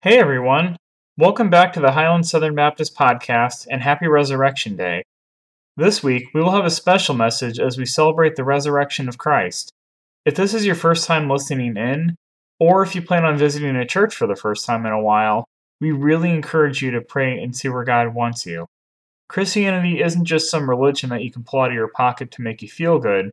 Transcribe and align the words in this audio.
Hey 0.00 0.20
everyone! 0.20 0.76
Welcome 1.16 1.50
back 1.50 1.72
to 1.72 1.80
the 1.80 1.90
Highland 1.90 2.24
Southern 2.24 2.54
Baptist 2.54 2.96
Podcast 2.96 3.66
and 3.68 3.82
happy 3.82 4.06
Resurrection 4.06 4.76
Day. 4.76 5.02
This 5.76 6.04
week, 6.04 6.28
we 6.32 6.40
will 6.40 6.52
have 6.52 6.64
a 6.64 6.70
special 6.70 7.16
message 7.16 7.58
as 7.58 7.76
we 7.76 7.84
celebrate 7.84 8.36
the 8.36 8.44
resurrection 8.44 9.08
of 9.08 9.18
Christ. 9.18 9.72
If 10.24 10.36
this 10.36 10.54
is 10.54 10.64
your 10.64 10.76
first 10.76 11.08
time 11.08 11.28
listening 11.28 11.76
in, 11.76 12.14
or 12.60 12.84
if 12.84 12.94
you 12.94 13.02
plan 13.02 13.24
on 13.24 13.36
visiting 13.36 13.74
a 13.74 13.84
church 13.84 14.14
for 14.14 14.28
the 14.28 14.36
first 14.36 14.64
time 14.64 14.86
in 14.86 14.92
a 14.92 15.02
while, 15.02 15.44
we 15.80 15.90
really 15.90 16.30
encourage 16.30 16.80
you 16.80 16.92
to 16.92 17.00
pray 17.00 17.42
and 17.42 17.56
see 17.56 17.68
where 17.68 17.82
God 17.82 18.14
wants 18.14 18.46
you. 18.46 18.66
Christianity 19.28 20.00
isn't 20.00 20.26
just 20.26 20.48
some 20.48 20.70
religion 20.70 21.10
that 21.10 21.24
you 21.24 21.32
can 21.32 21.42
pull 21.42 21.62
out 21.62 21.70
of 21.70 21.74
your 21.74 21.88
pocket 21.88 22.30
to 22.30 22.42
make 22.42 22.62
you 22.62 22.68
feel 22.68 23.00
good, 23.00 23.32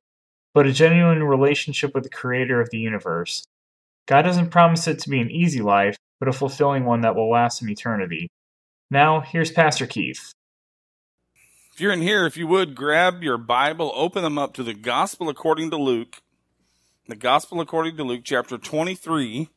but 0.55 0.65
a 0.65 0.73
genuine 0.73 1.23
relationship 1.25 1.93
with 1.93 2.05
the 2.05 2.09
Creator 2.09 2.59
of 2.59 2.71
the 2.71 2.79
universe. 2.79 3.43
God 4.07 4.23
doesn't 4.23 4.49
promise 4.49 4.87
it 4.87 4.97
to 5.01 5.11
be 5.11 5.19
an 5.19 5.29
easy 5.29 5.61
life, 5.61 5.95
but 6.19 6.29
a 6.29 6.33
fulfilling 6.33 6.85
one 6.85 7.01
that 7.01 7.15
will 7.15 7.29
last 7.29 7.61
in 7.61 7.69
eternity. 7.69 8.29
Now, 8.89 9.21
here's 9.21 9.51
Pastor 9.51 9.87
Keith. 9.87 10.33
If 11.73 11.81
you're 11.81 11.91
in 11.91 12.01
here, 12.01 12.25
if 12.25 12.37
you 12.37 12.47
would 12.47 12.75
grab 12.75 13.21
your 13.21 13.37
Bible, 13.37 13.91
open 13.95 14.23
them 14.23 14.37
up 14.37 14.53
to 14.53 14.63
the 14.63 14.73
Gospel 14.73 15.27
according 15.27 15.71
to 15.71 15.77
Luke, 15.77 16.21
the 17.07 17.15
Gospel 17.15 17.59
according 17.59 17.97
to 17.97 18.03
Luke, 18.03 18.21
chapter 18.23 18.57
23. 18.57 19.49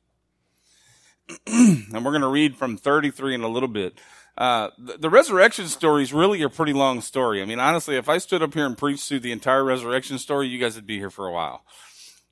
and 1.47 2.05
we're 2.05 2.11
going 2.11 2.23
to 2.23 2.29
read 2.29 2.57
from 2.57 2.77
33 2.77 3.37
in 3.37 3.43
a 3.43 3.49
little 3.49 3.69
bit. 3.69 4.01
Uh, 4.37 4.71
the, 4.79 4.99
the, 4.99 5.11
resurrection 5.11 5.66
story 5.66 6.02
is 6.02 6.13
really 6.13 6.43
a 6.43 6.49
pretty 6.49 6.73
long 6.73 7.01
story. 7.01 7.43
I 7.43 7.45
mean, 7.45 7.59
honestly, 7.59 7.97
if 7.97 8.09
I 8.09 8.19
stood 8.19 8.43
up 8.43 8.55
here 8.55 8.66
and 8.66 8.79
preached 8.79 9.09
through 9.09 9.21
the 9.21 9.33
entire 9.33 9.65
resurrection 9.65 10.19
story, 10.19 10.47
you 10.47 10.59
guys 10.59 10.77
would 10.77 10.87
be 10.87 10.99
here 10.99 11.11
for 11.11 11.27
a 11.27 11.33
while. 11.33 11.65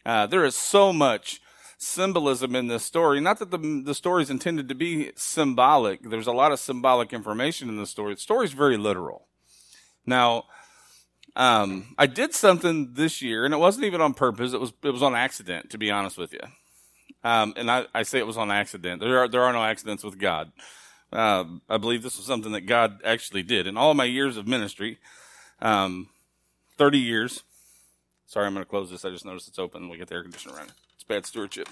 Uh, 0.05 0.27
there 0.27 0.45
is 0.45 0.55
so 0.55 0.93
much 0.93 1.41
symbolism 1.79 2.57
in 2.57 2.69
this 2.69 2.85
story. 2.85 3.21
Not 3.21 3.39
that 3.39 3.51
the, 3.51 3.83
the 3.85 3.95
story 3.95 4.23
is 4.23 4.31
intended 4.31 4.69
to 4.69 4.75
be 4.75 5.13
symbolic. 5.15 6.03
There's 6.03 6.27
a 6.27 6.33
lot 6.33 6.53
of 6.53 6.59
symbolic 6.59 7.13
information 7.13 7.69
in 7.69 7.77
the 7.77 7.87
story. 7.87 8.15
The 8.15 8.21
story 8.21 8.47
is 8.47 8.53
very 8.53 8.77
literal. 8.77 9.27
Now, 10.07 10.45
um, 11.35 11.95
I 11.99 12.07
did 12.07 12.35
something 12.35 12.95
this 12.95 13.21
year, 13.21 13.45
and 13.45 13.53
it 13.53 13.59
wasn't 13.59 13.85
even 13.85 14.01
on 14.01 14.15
purpose. 14.15 14.53
It 14.53 14.61
was 14.61 14.73
it 14.83 14.91
was 14.91 15.03
on 15.03 15.15
accident, 15.15 15.71
to 15.71 15.79
be 15.79 15.91
honest 15.91 16.17
with 16.17 16.33
you. 16.33 16.41
Um, 17.23 17.53
and 17.57 17.71
I, 17.71 17.87
I 17.95 18.05
say 18.05 18.19
it 18.19 18.27
was 18.27 18.39
on 18.39 18.51
accident. 18.51 19.01
There 19.01 19.19
are 19.19 19.29
there 19.29 19.43
are 19.43 19.53
no 19.53 19.63
accidents 19.63 20.03
with 20.03 20.19
God. 20.19 20.53
Uh, 21.13 21.45
I 21.69 21.77
believe 21.77 22.03
this 22.03 22.17
was 22.17 22.27
something 22.27 22.53
that 22.53 22.63
God 22.63 23.01
actually 23.05 23.43
did. 23.43 23.67
In 23.67 23.77
all 23.77 23.95
my 23.95 24.05
years 24.05 24.37
of 24.37 24.47
ministry, 24.47 24.99
um, 25.61 26.09
30 26.79 26.99
years. 26.99 27.43
Sorry, 28.27 28.45
I'm 28.45 28.55
going 28.55 28.65
to 28.65 28.69
close 28.69 28.91
this. 28.91 29.05
I 29.05 29.11
just 29.11 29.25
noticed 29.25 29.47
it's 29.47 29.59
open. 29.59 29.89
We 29.89 29.99
get 29.99 30.09
the 30.09 30.17
air 30.17 30.23
conditioner 30.23 30.57
running 30.57 30.73
bad 31.09 31.27
stewardship. 31.27 31.69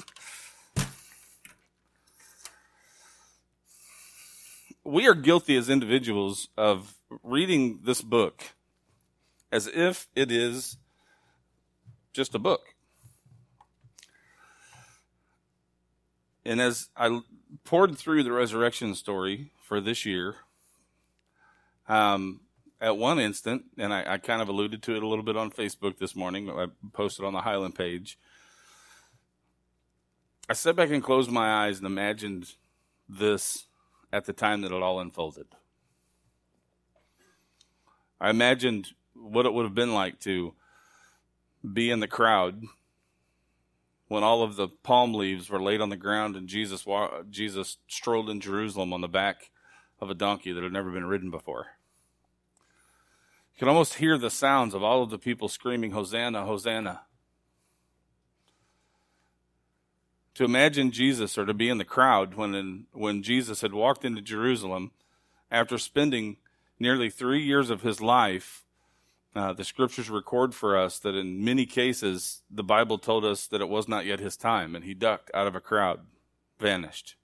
We 4.84 5.08
are 5.08 5.14
guilty 5.14 5.56
as 5.56 5.70
individuals 5.70 6.48
of 6.56 6.94
reading 7.22 7.80
this 7.84 8.02
book 8.02 8.42
as 9.50 9.66
if 9.68 10.08
it 10.14 10.30
is 10.30 10.76
just 12.12 12.34
a 12.34 12.38
book. 12.38 12.74
And 16.44 16.60
as 16.60 16.88
I 16.96 17.20
poured 17.64 17.96
through 17.96 18.24
the 18.24 18.32
resurrection 18.32 18.94
story 18.94 19.52
for 19.62 19.80
this 19.80 20.04
year, 20.04 20.36
um, 21.88 22.40
at 22.80 22.96
one 22.96 23.18
instant, 23.18 23.64
and 23.78 23.94
I, 23.94 24.14
I, 24.14 24.18
kind 24.18 24.42
of 24.42 24.48
alluded 24.48 24.82
to 24.82 24.96
it 24.96 25.02
a 25.02 25.06
little 25.06 25.24
bit 25.24 25.36
on 25.36 25.50
Facebook 25.50 25.98
this 25.98 26.14
morning, 26.14 26.50
I 26.50 26.66
posted 26.92 27.24
on 27.24 27.32
the 27.32 27.40
Highland 27.40 27.74
page. 27.74 28.18
I 30.48 30.52
sat 30.52 30.76
back 30.76 30.90
and 30.90 31.02
closed 31.02 31.30
my 31.30 31.66
eyes 31.66 31.78
and 31.78 31.86
imagined 31.86 32.54
this 33.08 33.66
at 34.12 34.26
the 34.26 34.32
time 34.34 34.60
that 34.60 34.72
it 34.72 34.82
all 34.82 35.00
unfolded. 35.00 35.46
I 38.20 38.30
imagined 38.30 38.88
what 39.14 39.46
it 39.46 39.54
would 39.54 39.64
have 39.64 39.74
been 39.74 39.94
like 39.94 40.20
to 40.20 40.54
be 41.72 41.90
in 41.90 42.00
the 42.00 42.08
crowd 42.08 42.62
when 44.08 44.22
all 44.22 44.42
of 44.42 44.56
the 44.56 44.68
palm 44.68 45.14
leaves 45.14 45.48
were 45.48 45.62
laid 45.62 45.80
on 45.80 45.88
the 45.88 45.96
ground 45.96 46.36
and 46.36 46.46
Jesus 46.46 46.86
Jesus 47.30 47.78
strolled 47.88 48.28
in 48.28 48.40
Jerusalem 48.40 48.92
on 48.92 49.00
the 49.00 49.08
back 49.08 49.50
of 49.98 50.10
a 50.10 50.14
donkey 50.14 50.52
that 50.52 50.62
had 50.62 50.72
never 50.72 50.90
been 50.90 51.06
ridden 51.06 51.30
before. 51.30 51.68
You 53.54 53.60
could 53.60 53.68
almost 53.68 53.94
hear 53.94 54.18
the 54.18 54.30
sounds 54.30 54.74
of 54.74 54.82
all 54.82 55.02
of 55.02 55.10
the 55.10 55.18
people 55.18 55.48
screaming, 55.48 55.92
Hosanna, 55.92 56.44
Hosanna. 56.44 57.02
To 60.34 60.44
imagine 60.44 60.90
Jesus 60.90 61.38
or 61.38 61.46
to 61.46 61.54
be 61.54 61.68
in 61.68 61.78
the 61.78 61.84
crowd 61.84 62.34
when 62.34 62.54
in, 62.54 62.86
when 62.92 63.22
Jesus 63.22 63.60
had 63.60 63.72
walked 63.72 64.04
into 64.04 64.20
Jerusalem 64.20 64.90
after 65.50 65.78
spending 65.78 66.38
nearly 66.78 67.08
three 67.08 67.42
years 67.42 67.70
of 67.70 67.82
his 67.82 68.00
life. 68.00 68.64
Uh, 69.34 69.52
the 69.52 69.64
scriptures 69.64 70.08
record 70.08 70.54
for 70.54 70.76
us 70.76 70.98
that 71.00 71.16
in 71.16 71.44
many 71.44 71.66
cases 71.66 72.42
the 72.48 72.62
Bible 72.62 72.98
told 72.98 73.24
us 73.24 73.48
that 73.48 73.60
it 73.60 73.68
was 73.68 73.88
not 73.88 74.06
yet 74.06 74.20
his 74.20 74.36
time, 74.36 74.76
and 74.76 74.84
he 74.84 74.94
ducked 74.94 75.30
out 75.34 75.48
of 75.48 75.56
a 75.56 75.60
crowd, 75.60 76.00
vanished, 76.60 77.16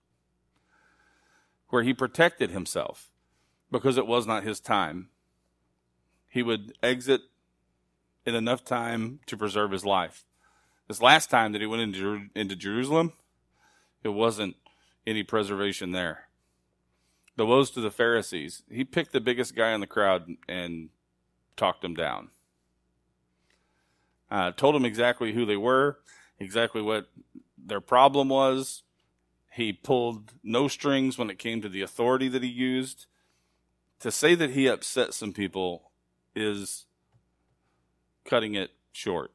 where 1.69 1.85
he 1.85 1.95
protected 1.95 2.51
himself 2.51 3.11
because 3.71 3.97
it 3.97 4.09
was 4.09 4.27
not 4.27 4.43
his 4.43 4.59
time. 4.59 5.09
He 6.29 6.43
would 6.43 6.73
exit 6.83 7.23
in 8.27 8.35
enough 8.35 8.65
time 8.65 9.21
to 9.27 9.37
preserve 9.37 9.71
his 9.71 9.85
life. 9.85 10.25
This 10.91 11.01
last 11.01 11.31
time 11.31 11.53
that 11.53 11.61
he 11.61 11.69
went 11.69 11.83
into, 11.83 12.23
into 12.35 12.57
Jerusalem, 12.57 13.13
it 14.03 14.09
wasn't 14.09 14.57
any 15.07 15.23
preservation 15.23 15.93
there. 15.93 16.25
The 17.37 17.47
woes 17.47 17.71
to 17.71 17.81
the 17.81 17.93
Pharisees. 17.93 18.65
He 18.69 18.83
picked 18.83 19.13
the 19.13 19.21
biggest 19.21 19.55
guy 19.55 19.71
in 19.71 19.81
the 19.81 19.87
crowd 19.87 20.27
and 20.49 20.89
talked 21.57 21.85
him 21.85 21.95
down. 21.95 22.31
Uh, 24.33 24.51
told 24.51 24.75
him 24.75 24.85
exactly 24.85 25.33
who 25.33 25.47
they 25.47 25.57
were, 25.57 26.01
exactly 26.41 26.83
what 26.83 27.09
their 27.57 27.81
problem 27.81 28.29
was. 28.29 28.83
He 29.53 29.73
pulled 29.73 30.33
no 30.43 30.67
strings 30.67 31.17
when 31.17 31.31
it 31.31 31.39
came 31.39 31.63
to 31.63 31.69
the 31.69 31.83
authority 31.83 32.27
that 32.27 32.43
he 32.43 32.49
used. 32.49 33.07
To 34.01 34.11
say 34.11 34.35
that 34.35 34.51
he 34.51 34.67
upset 34.67 35.15
some 35.15 35.33
people 35.33 35.93
is 36.35 36.87
cutting 38.25 38.57
it 38.57 38.73
short 38.91 39.31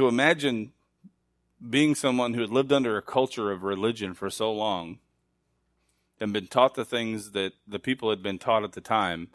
to 0.00 0.08
imagine 0.08 0.72
being 1.68 1.94
someone 1.94 2.32
who 2.32 2.40
had 2.40 2.48
lived 2.48 2.72
under 2.72 2.96
a 2.96 3.02
culture 3.02 3.52
of 3.52 3.62
religion 3.62 4.14
for 4.14 4.30
so 4.30 4.50
long 4.50 4.98
and 6.18 6.32
been 6.32 6.46
taught 6.46 6.74
the 6.74 6.86
things 6.86 7.32
that 7.32 7.52
the 7.68 7.78
people 7.78 8.08
had 8.08 8.22
been 8.22 8.38
taught 8.38 8.64
at 8.64 8.72
the 8.72 8.80
time, 8.80 9.28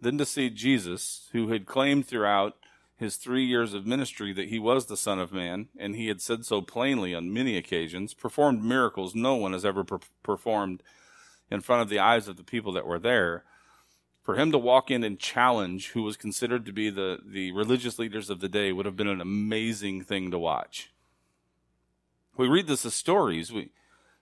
then 0.00 0.16
to 0.16 0.24
see 0.24 0.48
Jesus, 0.48 1.28
who 1.32 1.48
had 1.48 1.66
claimed 1.66 2.06
throughout 2.06 2.56
his 2.96 3.16
three 3.16 3.44
years 3.44 3.74
of 3.74 3.84
ministry 3.84 4.32
that 4.32 4.48
he 4.48 4.60
was 4.60 4.86
the 4.86 4.96
Son 4.96 5.18
of 5.18 5.32
Man, 5.32 5.66
and 5.76 5.96
he 5.96 6.06
had 6.06 6.20
said 6.20 6.44
so 6.44 6.62
plainly 6.62 7.12
on 7.12 7.32
many 7.32 7.56
occasions, 7.56 8.14
performed 8.14 8.62
miracles 8.62 9.16
no 9.16 9.34
one 9.34 9.52
has 9.52 9.64
ever 9.64 9.82
per- 9.82 9.98
performed 10.22 10.84
in 11.50 11.60
front 11.60 11.82
of 11.82 11.88
the 11.88 11.98
eyes 11.98 12.28
of 12.28 12.36
the 12.36 12.44
people 12.44 12.70
that 12.74 12.86
were 12.86 13.00
there 13.00 13.42
for 14.22 14.36
him 14.36 14.52
to 14.52 14.58
walk 14.58 14.90
in 14.90 15.02
and 15.02 15.18
challenge 15.18 15.90
who 15.90 16.02
was 16.02 16.16
considered 16.16 16.66
to 16.66 16.72
be 16.72 16.90
the, 16.90 17.18
the 17.24 17.52
religious 17.52 17.98
leaders 17.98 18.30
of 18.30 18.40
the 18.40 18.48
day 18.48 18.72
would 18.72 18.86
have 18.86 18.96
been 18.96 19.08
an 19.08 19.20
amazing 19.20 20.02
thing 20.02 20.30
to 20.30 20.38
watch. 20.38 20.90
We 22.36 22.48
read 22.48 22.66
this 22.66 22.84
as 22.84 22.94
stories, 22.94 23.52
we, 23.52 23.70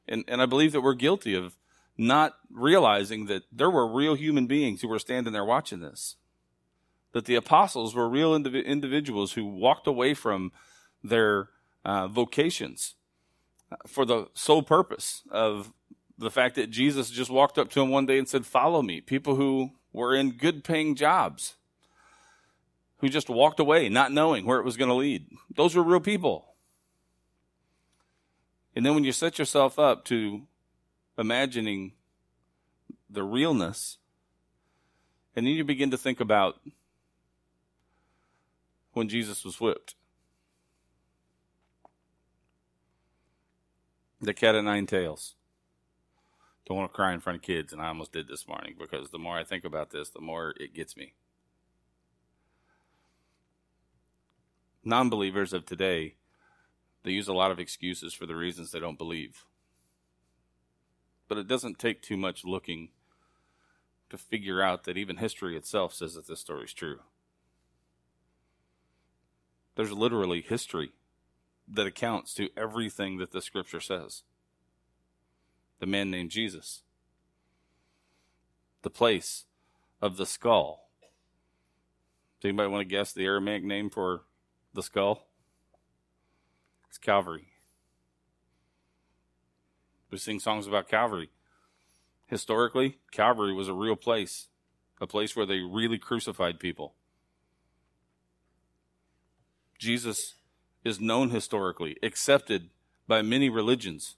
and, 0.06 0.24
and 0.28 0.40
I 0.40 0.46
believe 0.46 0.72
that 0.72 0.80
we're 0.80 0.94
guilty 0.94 1.34
of 1.34 1.56
not 1.96 2.36
realizing 2.50 3.26
that 3.26 3.42
there 3.52 3.70
were 3.70 3.92
real 3.92 4.14
human 4.14 4.46
beings 4.46 4.80
who 4.80 4.88
were 4.88 5.00
standing 5.00 5.32
there 5.32 5.44
watching 5.44 5.80
this. 5.80 6.16
That 7.12 7.24
the 7.24 7.34
apostles 7.34 7.94
were 7.94 8.08
real 8.08 8.38
indiv- 8.38 8.64
individuals 8.64 9.32
who 9.32 9.44
walked 9.44 9.86
away 9.86 10.14
from 10.14 10.52
their 11.02 11.48
uh, 11.84 12.06
vocations 12.06 12.94
uh, 13.72 13.76
for 13.86 14.04
the 14.04 14.28
sole 14.34 14.62
purpose 14.62 15.22
of 15.30 15.72
the 16.16 16.30
fact 16.30 16.54
that 16.56 16.70
Jesus 16.70 17.10
just 17.10 17.30
walked 17.30 17.58
up 17.58 17.70
to 17.70 17.80
them 17.80 17.90
one 17.90 18.06
day 18.06 18.18
and 18.18 18.28
said, 18.28 18.46
Follow 18.46 18.82
me. 18.82 19.00
People 19.00 19.36
who 19.36 19.72
were 19.92 20.14
in 20.14 20.32
good 20.32 20.64
paying 20.64 20.94
jobs 20.94 21.54
who 22.98 23.08
just 23.08 23.28
walked 23.28 23.60
away 23.60 23.88
not 23.88 24.12
knowing 24.12 24.44
where 24.44 24.58
it 24.58 24.64
was 24.64 24.76
going 24.76 24.88
to 24.88 24.94
lead. 24.94 25.26
Those 25.54 25.74
were 25.74 25.82
real 25.82 26.00
people. 26.00 26.54
And 28.74 28.84
then 28.84 28.94
when 28.94 29.04
you 29.04 29.12
set 29.12 29.38
yourself 29.38 29.78
up 29.78 30.04
to 30.06 30.42
imagining 31.16 31.92
the 33.10 33.22
realness, 33.22 33.98
and 35.34 35.46
then 35.46 35.54
you 35.54 35.64
begin 35.64 35.90
to 35.90 35.98
think 35.98 36.20
about 36.20 36.60
when 38.92 39.08
Jesus 39.08 39.44
was 39.44 39.60
whipped. 39.60 39.94
The 44.20 44.34
cat 44.34 44.56
of 44.56 44.64
nine 44.64 44.86
tails 44.86 45.36
don't 46.68 46.76
want 46.76 46.90
to 46.90 46.96
cry 46.96 47.14
in 47.14 47.20
front 47.20 47.38
of 47.38 47.42
kids, 47.42 47.72
and 47.72 47.82
I 47.82 47.88
almost 47.88 48.12
did 48.12 48.28
this 48.28 48.46
morning 48.46 48.76
because 48.78 49.10
the 49.10 49.18
more 49.18 49.38
I 49.38 49.44
think 49.44 49.64
about 49.64 49.90
this, 49.90 50.10
the 50.10 50.20
more 50.20 50.54
it 50.60 50.74
gets 50.74 50.96
me. 50.96 51.14
Non 54.84 55.10
believers 55.10 55.52
of 55.52 55.66
today, 55.66 56.16
They 57.04 57.12
use 57.12 57.28
a 57.28 57.32
lot 57.32 57.50
of 57.50 57.58
excuses 57.58 58.12
for 58.12 58.26
the 58.26 58.36
reasons 58.36 58.70
they 58.70 58.80
don't 58.80 58.98
believe. 58.98 59.44
But 61.28 61.38
it 61.38 61.48
doesn't 61.48 61.78
take 61.78 62.02
too 62.02 62.16
much 62.16 62.44
looking 62.44 62.90
to 64.10 64.18
figure 64.18 64.62
out 64.62 64.84
that 64.84 64.96
even 64.96 65.18
history 65.18 65.56
itself 65.56 65.94
says 65.94 66.14
that 66.14 66.26
this 66.26 66.40
story 66.40 66.64
is 66.64 66.74
true. 66.74 67.00
There's 69.76 69.92
literally 69.92 70.42
history 70.42 70.92
that 71.68 71.86
accounts 71.86 72.34
to 72.34 72.48
everything 72.56 73.18
that 73.18 73.32
the 73.32 73.42
scripture 73.42 73.80
says. 73.80 74.22
The 75.80 75.86
man 75.86 76.10
named 76.10 76.30
Jesus, 76.30 76.82
the 78.82 78.90
place 78.90 79.44
of 80.02 80.16
the 80.16 80.26
skull. 80.26 80.88
Does 82.40 82.48
anybody 82.48 82.68
want 82.68 82.88
to 82.88 82.96
guess 82.96 83.12
the 83.12 83.24
Aramaic 83.24 83.62
name 83.62 83.90
for 83.90 84.22
the 84.74 84.82
skull? 84.82 85.28
It's 86.88 86.98
Calvary. 86.98 87.48
We 90.10 90.18
sing 90.18 90.40
songs 90.40 90.66
about 90.66 90.88
Calvary. 90.88 91.30
Historically, 92.26 92.98
Calvary 93.12 93.52
was 93.52 93.68
a 93.68 93.74
real 93.74 93.96
place, 93.96 94.48
a 95.00 95.06
place 95.06 95.36
where 95.36 95.46
they 95.46 95.60
really 95.60 95.98
crucified 95.98 96.58
people. 96.58 96.94
Jesus 99.78 100.34
is 100.84 101.00
known 101.00 101.30
historically, 101.30 101.96
accepted 102.02 102.70
by 103.06 103.22
many 103.22 103.48
religions, 103.48 104.16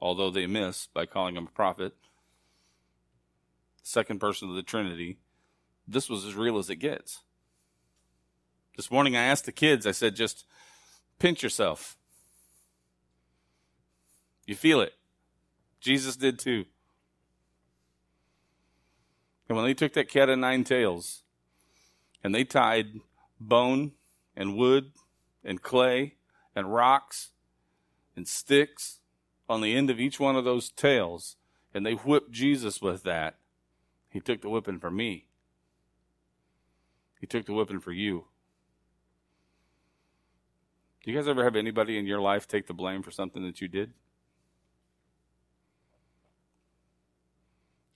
although 0.00 0.30
they 0.30 0.46
miss 0.46 0.86
by 0.86 1.06
calling 1.06 1.36
him 1.36 1.46
a 1.46 1.50
prophet. 1.50 1.94
Second 3.82 4.20
person 4.20 4.48
of 4.48 4.54
the 4.54 4.62
Trinity. 4.62 5.18
This 5.86 6.08
was 6.08 6.24
as 6.24 6.34
real 6.34 6.58
as 6.58 6.70
it 6.70 6.76
gets. 6.76 7.20
This 8.76 8.90
morning 8.90 9.16
I 9.16 9.24
asked 9.24 9.46
the 9.46 9.52
kids, 9.52 9.86
I 9.86 9.90
said, 9.90 10.16
just 10.16 10.46
pinch 11.18 11.42
yourself. 11.42 11.96
You 14.46 14.54
feel 14.54 14.80
it. 14.80 14.94
Jesus 15.80 16.16
did 16.16 16.38
too. 16.38 16.64
And 19.48 19.56
when 19.56 19.66
they 19.66 19.74
took 19.74 19.94
that 19.94 20.08
cat 20.08 20.28
of 20.28 20.38
nine 20.38 20.62
tails 20.62 21.22
and 22.22 22.34
they 22.34 22.44
tied 22.44 23.00
bone 23.40 23.92
and 24.36 24.56
wood 24.56 24.92
and 25.44 25.60
clay 25.60 26.14
and 26.54 26.72
rocks 26.72 27.30
and 28.14 28.28
sticks 28.28 28.99
on 29.50 29.60
the 29.60 29.74
end 29.74 29.90
of 29.90 29.98
each 29.98 30.20
one 30.20 30.36
of 30.36 30.44
those 30.44 30.70
tails, 30.70 31.36
and 31.74 31.84
they 31.84 31.94
whipped 31.94 32.30
Jesus 32.30 32.80
with 32.80 33.02
that, 33.02 33.34
he 34.08 34.20
took 34.20 34.42
the 34.42 34.48
whipping 34.48 34.78
for 34.78 34.92
me. 34.92 35.26
He 37.20 37.26
took 37.26 37.46
the 37.46 37.52
whipping 37.52 37.80
for 37.80 37.90
you. 37.90 38.26
Do 41.02 41.10
you 41.10 41.16
guys 41.16 41.26
ever 41.26 41.42
have 41.42 41.56
anybody 41.56 41.98
in 41.98 42.06
your 42.06 42.20
life 42.20 42.46
take 42.46 42.68
the 42.68 42.74
blame 42.74 43.02
for 43.02 43.10
something 43.10 43.42
that 43.42 43.60
you 43.60 43.66
did? 43.66 43.92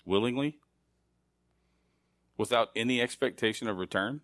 Willingly? 0.05 0.59
Without 2.37 2.71
any 2.75 3.01
expectation 3.01 3.69
of 3.69 3.79
return? 3.79 4.23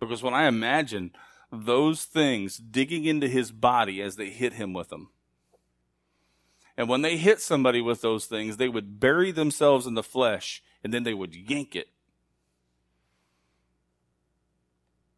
Because 0.00 0.22
when 0.22 0.34
I 0.34 0.46
imagine 0.46 1.12
those 1.54 2.04
things 2.04 2.56
digging 2.56 3.04
into 3.04 3.28
his 3.28 3.52
body 3.52 4.02
as 4.02 4.16
they 4.16 4.30
hit 4.30 4.54
him 4.54 4.72
with 4.72 4.88
them, 4.88 5.10
and 6.76 6.88
when 6.88 7.02
they 7.02 7.16
hit 7.16 7.40
somebody 7.40 7.80
with 7.80 8.00
those 8.00 8.26
things, 8.26 8.56
they 8.56 8.68
would 8.68 8.98
bury 8.98 9.30
themselves 9.30 9.86
in 9.86 9.94
the 9.94 10.02
flesh 10.02 10.62
and 10.82 10.92
then 10.92 11.04
they 11.04 11.14
would 11.14 11.34
yank 11.34 11.76
it 11.76 11.88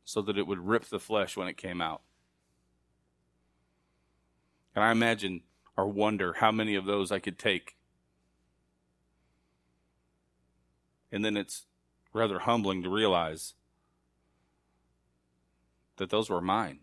so 0.05 0.23
that 0.23 0.39
it 0.39 0.47
would 0.47 0.61
rip 0.61 0.85
the 0.85 1.01
flesh 1.01 1.37
when 1.37 1.49
it 1.49 1.57
came 1.57 1.81
out. 1.81 2.03
And 4.75 4.85
I 4.85 4.93
imagine 4.93 5.43
or 5.77 5.89
wonder 5.89 6.35
how 6.35 6.53
many 6.53 6.75
of 6.75 6.85
those 6.85 7.11
I 7.11 7.19
could 7.19 7.39
take. 7.39 7.77
And 11.11 11.25
then 11.25 11.37
it's 11.37 11.67
rather 12.13 12.41
humbling 12.41 12.83
to 12.83 12.91
realize 12.91 13.55
that 15.97 16.11
those 16.11 16.31
were 16.31 16.41
mine. 16.41 16.81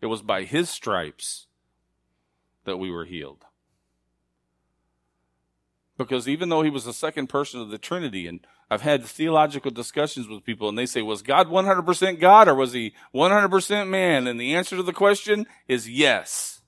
It 0.00 0.06
was 0.06 0.22
by 0.22 0.44
his 0.44 0.70
stripes 0.70 1.46
that 2.64 2.78
we 2.78 2.90
were 2.90 3.04
healed. 3.04 3.44
Because 5.98 6.26
even 6.26 6.48
though 6.48 6.62
he 6.62 6.70
was 6.70 6.84
the 6.84 6.94
second 6.94 7.26
person 7.26 7.60
of 7.60 7.68
the 7.68 7.76
Trinity, 7.76 8.26
and 8.26 8.40
I've 8.70 8.80
had 8.80 9.04
theological 9.04 9.70
discussions 9.70 10.28
with 10.28 10.44
people, 10.44 10.68
and 10.68 10.78
they 10.78 10.86
say, 10.86 11.02
was 11.02 11.20
God 11.20 11.48
100% 11.48 12.18
God 12.18 12.48
or 12.48 12.54
was 12.54 12.72
he 12.72 12.94
100% 13.14 13.88
man? 13.88 14.26
And 14.26 14.40
the 14.40 14.54
answer 14.54 14.76
to 14.76 14.82
the 14.82 14.94
question 14.94 15.46
is 15.68 15.90
yes. 15.90 16.62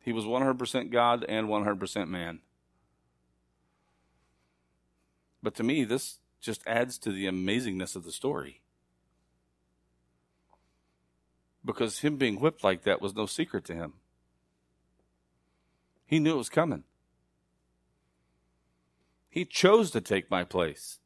He 0.00 0.12
was 0.12 0.26
100% 0.26 0.90
God 0.90 1.24
and 1.26 1.48
100% 1.48 2.08
man. 2.08 2.40
But 5.42 5.54
to 5.54 5.62
me, 5.62 5.84
this 5.84 6.18
just 6.44 6.62
adds 6.66 6.98
to 6.98 7.10
the 7.10 7.26
amazingness 7.26 7.96
of 7.96 8.04
the 8.04 8.12
story. 8.12 8.60
Because 11.64 12.00
him 12.00 12.16
being 12.16 12.38
whipped 12.38 12.62
like 12.62 12.82
that 12.82 13.00
was 13.00 13.14
no 13.14 13.26
secret 13.26 13.64
to 13.64 13.74
him. 13.74 13.94
He 16.06 16.18
knew 16.18 16.34
it 16.34 16.38
was 16.38 16.50
coming. 16.50 16.84
He 19.30 19.44
chose 19.44 19.90
to 19.92 20.00
take 20.00 20.30
my 20.30 20.44
place. 20.44 20.98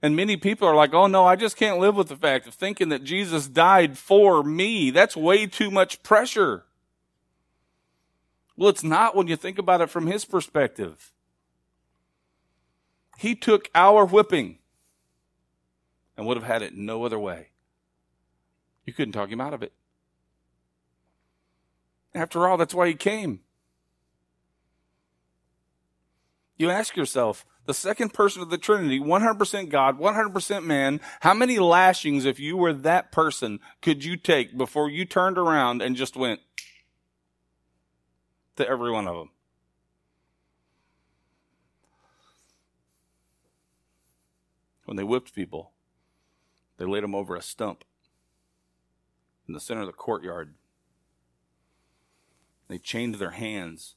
And 0.00 0.14
many 0.14 0.36
people 0.36 0.68
are 0.68 0.76
like, 0.76 0.94
oh 0.94 1.06
no, 1.06 1.24
I 1.24 1.34
just 1.34 1.56
can't 1.56 1.80
live 1.80 1.96
with 1.96 2.08
the 2.08 2.16
fact 2.16 2.46
of 2.46 2.54
thinking 2.54 2.90
that 2.90 3.04
Jesus 3.04 3.48
died 3.48 3.98
for 3.98 4.42
me. 4.42 4.90
That's 4.90 5.16
way 5.16 5.46
too 5.46 5.70
much 5.70 6.02
pressure. 6.02 6.64
Well, 8.56 8.68
it's 8.68 8.84
not 8.84 9.16
when 9.16 9.26
you 9.26 9.34
think 9.34 9.58
about 9.58 9.80
it 9.80 9.90
from 9.90 10.06
his 10.06 10.24
perspective. 10.24 11.13
He 13.18 13.34
took 13.34 13.70
our 13.74 14.04
whipping 14.04 14.58
and 16.16 16.26
would 16.26 16.36
have 16.36 16.46
had 16.46 16.62
it 16.62 16.74
no 16.74 17.04
other 17.04 17.18
way. 17.18 17.48
You 18.84 18.92
couldn't 18.92 19.12
talk 19.12 19.30
him 19.30 19.40
out 19.40 19.54
of 19.54 19.62
it. 19.62 19.72
After 22.14 22.46
all, 22.46 22.56
that's 22.56 22.74
why 22.74 22.88
he 22.88 22.94
came. 22.94 23.40
You 26.56 26.70
ask 26.70 26.96
yourself, 26.96 27.44
the 27.66 27.74
second 27.74 28.12
person 28.12 28.42
of 28.42 28.50
the 28.50 28.58
Trinity, 28.58 29.00
100% 29.00 29.70
God, 29.70 29.98
100% 29.98 30.64
man, 30.64 31.00
how 31.20 31.34
many 31.34 31.58
lashings, 31.58 32.24
if 32.24 32.38
you 32.38 32.56
were 32.56 32.72
that 32.72 33.10
person, 33.10 33.58
could 33.82 34.04
you 34.04 34.16
take 34.16 34.56
before 34.56 34.88
you 34.88 35.04
turned 35.04 35.38
around 35.38 35.82
and 35.82 35.96
just 35.96 36.16
went 36.16 36.40
to 38.56 38.68
every 38.68 38.92
one 38.92 39.08
of 39.08 39.16
them? 39.16 39.30
When 44.94 44.98
they 44.98 45.10
whipped 45.10 45.34
people, 45.34 45.72
they 46.76 46.84
laid 46.84 47.02
them 47.02 47.16
over 47.16 47.34
a 47.34 47.42
stump 47.42 47.82
in 49.48 49.52
the 49.52 49.58
center 49.58 49.80
of 49.80 49.88
the 49.88 49.92
courtyard. 49.92 50.54
They 52.68 52.78
chained 52.78 53.16
their 53.16 53.32
hands 53.32 53.96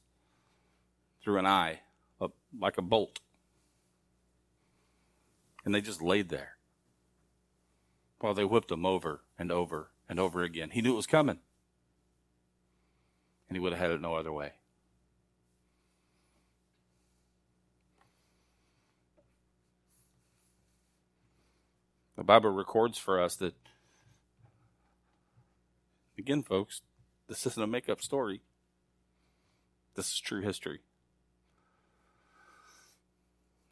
through 1.22 1.38
an 1.38 1.46
eye, 1.46 1.82
up 2.20 2.32
like 2.58 2.78
a 2.78 2.82
bolt. 2.82 3.20
And 5.64 5.72
they 5.72 5.80
just 5.80 6.02
laid 6.02 6.30
there 6.30 6.56
while 8.18 8.34
they 8.34 8.44
whipped 8.44 8.66
them 8.66 8.84
over 8.84 9.22
and 9.38 9.52
over 9.52 9.92
and 10.08 10.18
over 10.18 10.42
again. 10.42 10.70
He 10.70 10.82
knew 10.82 10.94
it 10.94 10.96
was 10.96 11.06
coming. 11.06 11.38
And 13.48 13.54
he 13.54 13.60
would 13.60 13.72
have 13.72 13.80
had 13.80 13.92
it 13.92 14.00
no 14.00 14.16
other 14.16 14.32
way. 14.32 14.54
The 22.18 22.24
Bible 22.24 22.50
records 22.50 22.98
for 22.98 23.22
us 23.22 23.36
that, 23.36 23.54
again, 26.18 26.42
folks, 26.42 26.82
this 27.28 27.46
isn't 27.46 27.62
a 27.62 27.68
make 27.68 27.88
up 27.88 28.02
story. 28.02 28.42
This 29.94 30.08
is 30.08 30.18
true 30.18 30.40
history. 30.40 30.80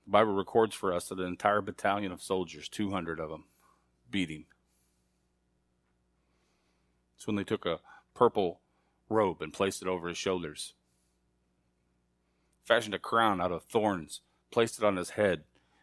The 0.05 0.13
Bible 0.13 0.33
records 0.33 0.77
for 0.77 0.95
us 0.95 1.09
that 1.09 1.19
an 1.19 1.27
entire 1.27 1.61
battalion 1.61 2.13
of 2.13 2.23
soldiers, 2.23 2.69
200 2.69 3.19
of 3.19 3.31
them, 3.31 3.47
beat 4.13 4.31
him. 4.31 4.47
It's 7.17 7.27
when 7.27 7.35
they 7.35 7.43
took 7.43 7.67
a 7.67 7.81
purple 8.15 8.61
robe 9.09 9.43
and 9.43 9.53
placed 9.53 9.83
it 9.83 9.89
over 9.89 10.07
his 10.07 10.19
shoulders, 10.19 10.75
fashioned 12.63 12.95
a 12.95 13.01
crown 13.01 13.41
out 13.41 13.51
of 13.51 13.65
thorns, 13.65 14.21
placed 14.53 14.79
it 14.79 14.85
on 14.85 14.95
his 14.95 15.11
head, 15.11 15.43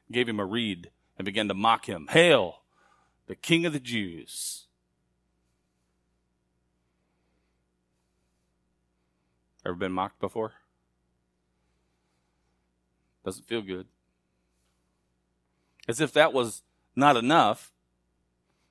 gave 0.10 0.30
him 0.30 0.40
a 0.40 0.46
reed 0.46 0.92
and 1.18 1.26
began 1.26 1.48
to 1.48 1.54
mock 1.54 1.88
him. 1.88 2.08
Hail, 2.10 2.62
the 3.28 3.36
King 3.36 3.66
of 3.66 3.74
the 3.74 3.80
Jews. 3.80 4.66
Ever 9.66 9.76
been 9.76 9.94
mocked 9.94 10.20
before? 10.20 10.54
Doesn't 13.24 13.48
feel 13.48 13.62
good. 13.62 13.88
As 15.88 16.02
if 16.02 16.12
that 16.14 16.34
was 16.34 16.64
not 16.96 17.16
enough. 17.16 17.72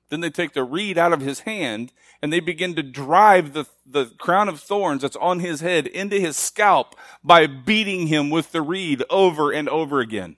Then 0.09 0.19
they 0.19 0.29
take 0.29 0.53
the 0.53 0.63
reed 0.63 0.97
out 0.97 1.13
of 1.13 1.21
his 1.21 1.41
hand 1.41 1.91
and 2.21 2.31
they 2.31 2.39
begin 2.39 2.75
to 2.75 2.83
drive 2.83 3.53
the, 3.53 3.65
the 3.85 4.05
crown 4.19 4.47
of 4.47 4.59
thorns 4.59 5.01
that's 5.01 5.15
on 5.15 5.39
his 5.39 5.61
head 5.61 5.87
into 5.87 6.19
his 6.19 6.37
scalp 6.37 6.95
by 7.23 7.47
beating 7.47 8.07
him 8.07 8.29
with 8.29 8.51
the 8.51 8.61
reed 8.61 9.03
over 9.09 9.51
and 9.51 9.67
over 9.67 9.99
again. 9.99 10.37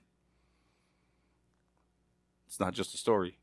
It's 2.56 2.60
not 2.62 2.72
just 2.72 2.94
a 2.94 2.96
story. 2.96 3.36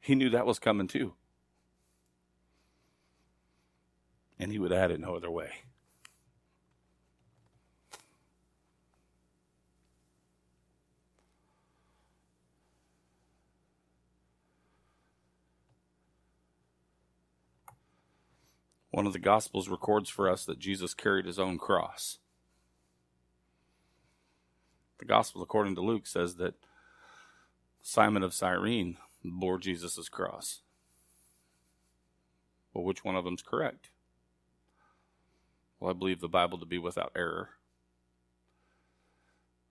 He 0.00 0.14
knew 0.14 0.30
that 0.30 0.46
was 0.46 0.58
coming 0.58 0.88
too. 0.88 1.12
And 4.38 4.50
he 4.50 4.58
would 4.58 4.72
add 4.72 4.90
it 4.90 5.00
no 5.00 5.14
other 5.14 5.30
way. 5.30 5.50
One 18.90 19.06
of 19.06 19.12
the 19.12 19.18
Gospels 19.18 19.68
records 19.68 20.08
for 20.08 20.26
us 20.30 20.46
that 20.46 20.58
Jesus 20.58 20.94
carried 20.94 21.26
his 21.26 21.38
own 21.38 21.58
cross. 21.58 22.18
The 24.98 25.04
Gospel, 25.04 25.42
according 25.42 25.74
to 25.76 25.80
Luke, 25.80 26.06
says 26.06 26.36
that 26.36 26.54
Simon 27.82 28.22
of 28.22 28.34
Cyrene 28.34 28.96
bore 29.24 29.58
Jesus' 29.58 30.08
cross. 30.08 30.62
Well, 32.72 32.84
which 32.84 33.04
one 33.04 33.16
of 33.16 33.24
them's 33.24 33.42
correct? 33.42 33.90
Well, 35.78 35.90
I 35.90 35.94
believe 35.94 36.20
the 36.20 36.28
Bible 36.28 36.58
to 36.58 36.66
be 36.66 36.78
without 36.78 37.12
error. 37.16 37.50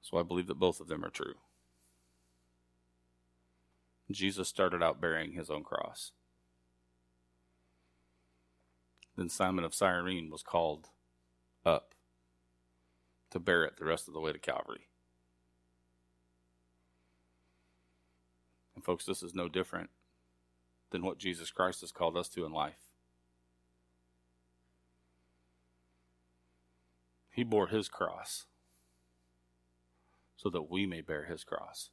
So 0.01 0.17
I 0.17 0.23
believe 0.23 0.47
that 0.47 0.59
both 0.59 0.79
of 0.79 0.87
them 0.87 1.03
are 1.03 1.09
true. 1.09 1.35
Jesus 4.09 4.47
started 4.47 4.81
out 4.81 5.01
bearing 5.01 5.33
his 5.33 5.49
own 5.49 5.63
cross. 5.63 6.11
Then 9.17 9.27
Simon 9.29 9.65
of 9.65 9.75
Cyrene 9.75 10.29
was 10.29 10.43
called 10.43 10.89
up 11.65 11.93
to 13.31 13.39
bear 13.39 13.65
it 13.65 13.77
the 13.77 13.85
rest 13.85 14.07
of 14.07 14.13
the 14.13 14.21
way 14.21 14.31
to 14.31 14.39
Calvary. 14.39 14.86
Folks, 18.87 19.05
this 19.05 19.21
is 19.21 19.35
no 19.35 19.49
different 19.49 19.89
than 20.91 21.03
what 21.03 21.17
Jesus 21.17 21.51
Christ 21.51 21.81
has 21.81 21.91
called 21.91 22.15
us 22.15 22.29
to 22.29 22.45
in 22.45 22.53
life. 22.53 22.79
He 27.29 27.43
bore 27.43 27.67
his 27.67 27.89
cross 27.89 28.45
so 30.37 30.49
that 30.49 30.71
we 30.71 30.85
may 30.85 31.01
bear 31.01 31.25
his 31.25 31.43
cross. 31.43 31.89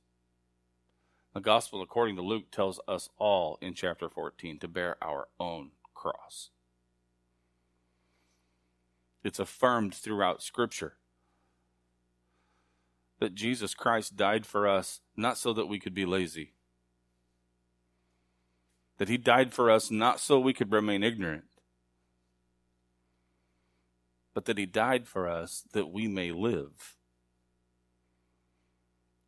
The 1.35 1.41
gospel, 1.41 1.83
according 1.83 2.15
to 2.15 2.23
Luke, 2.23 2.53
tells 2.53 2.79
us 2.87 3.09
all 3.19 3.59
in 3.61 3.75
chapter 3.75 4.09
14 4.09 4.61
to 4.61 4.69
bear 4.69 4.97
our 5.03 5.27
own 5.41 5.73
cross. 5.95 6.51
It's 9.25 9.41
affirmed 9.41 9.97
throughout 9.97 10.43
Scripture 10.43 10.95
that 13.19 13.35
Jesus 13.35 13.75
Christ 13.75 14.17
died 14.17 14.47
for 14.47 14.69
us 14.69 15.01
not 15.17 15.37
so 15.39 15.53
that 15.55 15.67
we 15.67 15.81
could 15.81 15.95
be 15.95 16.07
lazy, 16.07 16.53
that 18.99 19.09
He 19.09 19.17
died 19.17 19.53
for 19.53 19.71
us 19.71 19.91
not 19.91 20.21
so 20.21 20.39
we 20.39 20.53
could 20.53 20.73
remain 20.73 21.03
ignorant, 21.03 21.45
but 24.33 24.45
that 24.47 24.59
He 24.59 24.67
died 24.67 25.07
for 25.07 25.29
us 25.29 25.65
that 25.73 25.93
we 25.93 26.09
may 26.09 26.33
live. 26.33 26.97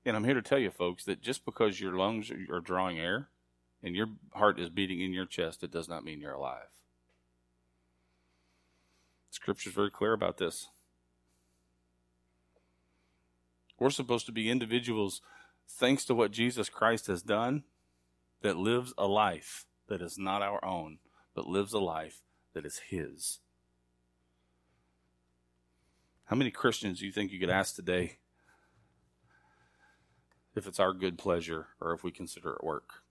And 0.04 0.16
I'm 0.16 0.24
here 0.24 0.34
to 0.34 0.42
tell 0.42 0.58
you, 0.58 0.70
folks, 0.70 1.04
that 1.04 1.20
just 1.20 1.44
because 1.44 1.80
your 1.80 1.92
lungs 1.92 2.30
are 2.50 2.60
drawing 2.60 2.98
air 2.98 3.28
and 3.82 3.96
your 3.96 4.06
heart 4.34 4.60
is 4.60 4.70
beating 4.70 5.00
in 5.00 5.12
your 5.12 5.26
chest, 5.26 5.64
it 5.64 5.72
does 5.72 5.88
not 5.88 6.04
mean 6.04 6.20
you're 6.20 6.32
alive. 6.32 6.68
Scripture 9.30 9.68
is 9.70 9.74
very 9.74 9.90
clear 9.90 10.12
about 10.12 10.38
this. 10.38 10.68
We're 13.78 13.90
supposed 13.90 14.26
to 14.26 14.32
be 14.32 14.48
individuals, 14.48 15.20
thanks 15.68 16.04
to 16.06 16.14
what 16.14 16.30
Jesus 16.30 16.68
Christ 16.68 17.08
has 17.08 17.20
done, 17.20 17.64
that 18.46 18.56
lives 18.56 18.94
a 18.96 19.08
life 19.08 19.66
that 19.88 20.00
is 20.00 20.16
not 20.16 20.40
our 20.40 20.64
own, 20.64 20.98
but 21.34 21.48
lives 21.48 21.72
a 21.72 21.80
life 21.80 22.22
that 22.54 22.64
is 22.64 22.78
His. 22.90 23.40
How 26.26 26.36
many 26.36 26.52
Christians 26.52 27.00
do 27.00 27.06
you 27.06 27.10
think 27.10 27.32
you 27.32 27.40
could 27.40 27.50
ask 27.50 27.74
today 27.74 28.18
if 30.54 30.68
it's 30.68 30.78
our 30.78 30.92
good 30.92 31.18
pleasure 31.18 31.66
or 31.80 31.92
if 31.92 32.04
we 32.04 32.12
consider 32.12 32.52
it 32.52 32.62
work? 32.62 33.02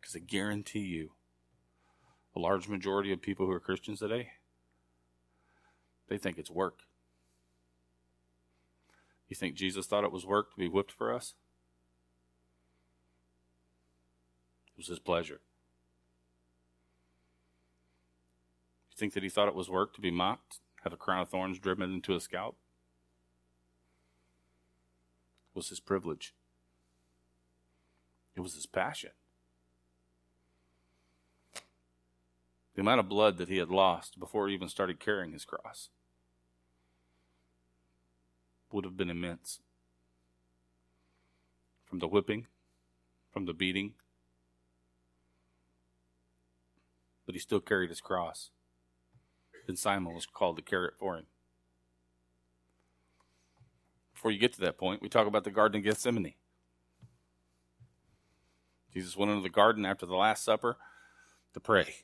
Because 0.00 0.16
I 0.16 0.18
guarantee 0.18 0.80
you, 0.80 1.12
a 2.34 2.40
large 2.40 2.66
majority 2.66 3.12
of 3.12 3.22
people 3.22 3.46
who 3.46 3.52
are 3.52 3.60
Christians 3.60 4.00
today, 4.00 4.30
they 6.08 6.18
think 6.18 6.36
it's 6.36 6.50
work. 6.50 6.80
You 9.30 9.36
think 9.36 9.54
Jesus 9.54 9.86
thought 9.86 10.04
it 10.04 10.12
was 10.12 10.26
work 10.26 10.50
to 10.50 10.58
be 10.58 10.68
whipped 10.68 10.92
for 10.92 11.14
us? 11.14 11.34
It 14.74 14.76
was 14.76 14.88
his 14.88 14.98
pleasure. 14.98 15.40
You 18.90 18.96
think 18.98 19.14
that 19.14 19.22
he 19.22 19.30
thought 19.30 19.48
it 19.48 19.54
was 19.54 19.70
work 19.70 19.94
to 19.94 20.02
be 20.02 20.10
mocked, 20.10 20.58
have 20.82 20.92
a 20.92 20.98
crown 20.98 21.22
of 21.22 21.30
thorns 21.30 21.58
driven 21.58 21.94
into 21.94 22.12
his 22.12 22.24
scalp? 22.24 22.56
It 25.54 25.58
was 25.58 25.70
his 25.70 25.80
privilege. 25.80 26.34
It 28.36 28.40
was 28.40 28.54
his 28.54 28.66
passion. 28.66 29.12
the 32.80 32.80
amount 32.80 33.00
of 33.00 33.08
blood 33.10 33.36
that 33.36 33.50
he 33.50 33.58
had 33.58 33.68
lost 33.68 34.18
before 34.18 34.48
he 34.48 34.54
even 34.54 34.68
started 34.68 34.98
carrying 34.98 35.32
his 35.32 35.44
cross 35.44 35.90
would 38.72 38.84
have 38.84 38.96
been 38.96 39.10
immense. 39.10 39.60
From 41.84 41.98
the 41.98 42.08
whipping, 42.08 42.46
from 43.32 43.46
the 43.46 43.52
beating. 43.52 43.94
But 47.26 47.34
he 47.34 47.40
still 47.40 47.60
carried 47.60 47.90
his 47.90 48.00
cross. 48.00 48.50
Then 49.66 49.76
Simon 49.76 50.14
was 50.14 50.26
called 50.26 50.56
to 50.56 50.62
carry 50.62 50.86
it 50.86 50.94
for 50.98 51.16
him. 51.16 51.26
Before 54.14 54.30
you 54.30 54.38
get 54.38 54.52
to 54.54 54.60
that 54.60 54.78
point, 54.78 55.02
we 55.02 55.08
talk 55.08 55.26
about 55.26 55.44
the 55.44 55.50
Garden 55.50 55.78
of 55.78 55.84
Gethsemane. 55.84 56.34
Jesus 58.92 59.16
went 59.16 59.30
into 59.30 59.42
the 59.42 59.48
garden 59.48 59.86
after 59.86 60.04
the 60.04 60.16
Last 60.16 60.44
Supper 60.44 60.76
to 61.54 61.60
pray 61.60 61.94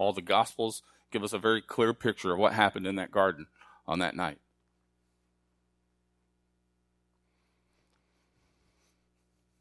all 0.00 0.12
the 0.14 0.22
Gospels 0.22 0.82
give 1.12 1.22
us 1.22 1.34
a 1.34 1.38
very 1.38 1.60
clear 1.60 1.92
picture 1.92 2.32
of 2.32 2.38
what 2.38 2.54
happened 2.54 2.86
in 2.86 2.96
that 2.96 3.10
garden 3.10 3.46
on 3.90 3.98
that 3.98 4.14
night. 4.14 4.38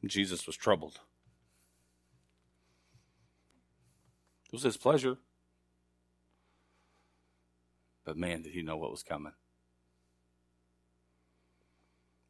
Jesus 0.06 0.46
was 0.46 0.56
troubled. 0.56 1.00
It 4.46 4.54
was 4.54 4.62
his 4.62 4.78
pleasure. 4.78 5.18
But 8.06 8.18
man, 8.18 8.44
did 8.44 8.54
he 8.54 8.62
know 8.62 8.78
what 8.78 8.92
was 8.92 9.02
coming. 9.02 9.34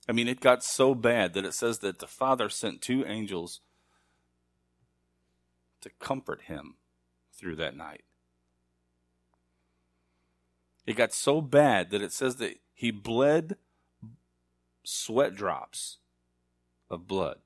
I 0.08 0.14
mean, 0.14 0.30
it 0.30 0.40
got 0.40 0.64
so 0.64 0.96
bad 0.96 1.34
that 1.34 1.46
it 1.46 1.54
says 1.54 1.80
that 1.80 2.00
the 2.00 2.08
Father 2.08 2.50
sent 2.50 2.82
two 2.82 3.04
angels 3.06 3.60
to 5.82 5.90
comfort 6.00 6.44
him 6.44 6.76
through 7.38 7.58
that 7.58 7.76
night. 7.76 8.04
It 10.90 10.98
got 10.98 11.14
so 11.14 11.40
bad 11.40 11.92
that 11.92 12.02
it 12.02 12.12
says 12.12 12.38
that 12.38 12.60
he 12.74 12.90
bled 12.90 13.58
sweat 14.84 15.36
drops 15.36 16.00
of 16.90 17.06
blood. 17.06 17.38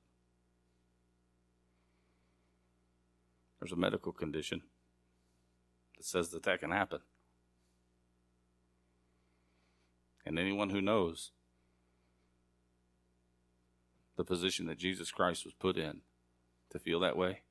There's 3.60 3.70
a 3.70 3.76
medical 3.76 4.12
condition 4.12 4.62
that 5.98 6.06
says 6.06 6.30
that 6.30 6.44
that 6.44 6.60
can 6.60 6.70
happen. 6.70 7.00
And 10.24 10.38
anyone 10.38 10.70
who 10.70 10.80
knows 10.80 11.32
the 14.16 14.24
position 14.24 14.64
that 14.68 14.78
Jesus 14.78 15.10
Christ 15.10 15.44
was 15.44 15.52
put 15.52 15.76
in 15.76 16.00
to 16.70 16.78
feel 16.78 17.00
that 17.00 17.18
way, 17.18 17.42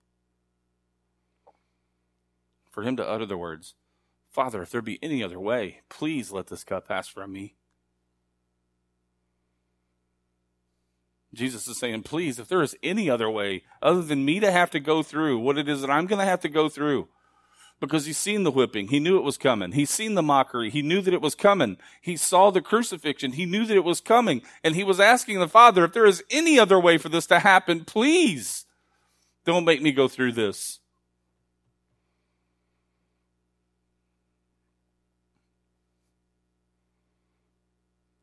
for 2.71 2.81
him 2.81 2.97
to 2.97 3.07
utter 3.07 3.27
the 3.27 3.37
words, 3.37 3.75
Father, 4.33 4.63
if 4.63 4.71
there 4.71 4.81
be 4.81 4.99
any 5.03 5.23
other 5.23 5.39
way, 5.39 5.81
please 5.89 6.31
let 6.31 6.47
this 6.47 6.63
cup 6.63 6.87
pass 6.87 7.07
from 7.07 7.31
me. 7.31 7.53
Jesus 11.33 11.67
is 11.67 11.77
saying, 11.77 12.03
please, 12.03 12.39
if 12.39 12.47
there 12.47 12.63
is 12.63 12.75
any 12.81 13.09
other 13.09 13.29
way 13.29 13.63
other 13.81 14.01
than 14.01 14.25
me 14.25 14.39
to 14.39 14.51
have 14.51 14.71
to 14.71 14.79
go 14.79 15.03
through 15.03 15.39
what 15.39 15.57
it 15.57 15.69
is 15.69 15.81
that 15.81 15.89
I'm 15.89 16.07
going 16.07 16.19
to 16.19 16.25
have 16.25 16.41
to 16.41 16.49
go 16.49 16.67
through, 16.67 17.07
because 17.79 18.05
he's 18.05 18.17
seen 18.17 18.43
the 18.43 18.51
whipping. 18.51 18.87
He 18.87 18.99
knew 18.99 19.17
it 19.17 19.23
was 19.23 19.37
coming. 19.37 19.73
He's 19.73 19.89
seen 19.89 20.15
the 20.15 20.23
mockery. 20.23 20.69
He 20.69 20.81
knew 20.81 21.01
that 21.01 21.13
it 21.13 21.21
was 21.21 21.35
coming. 21.35 21.77
He 22.01 22.15
saw 22.15 22.49
the 22.49 22.61
crucifixion. 22.61 23.33
He 23.33 23.45
knew 23.45 23.65
that 23.65 23.75
it 23.75 23.83
was 23.83 23.99
coming. 23.99 24.41
And 24.63 24.73
he 24.73 24.83
was 24.83 24.99
asking 24.99 25.39
the 25.39 25.47
Father, 25.47 25.83
if 25.83 25.91
there 25.91 26.05
is 26.05 26.23
any 26.31 26.57
other 26.57 26.79
way 26.79 26.97
for 26.97 27.09
this 27.09 27.25
to 27.27 27.39
happen, 27.39 27.83
please 27.83 28.65
don't 29.43 29.65
make 29.65 29.81
me 29.81 29.91
go 29.91 30.07
through 30.07 30.31
this. 30.31 30.79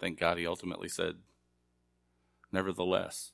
Thank 0.00 0.18
God 0.18 0.38
he 0.38 0.46
ultimately 0.46 0.88
said, 0.88 1.16
Nevertheless, 2.50 3.32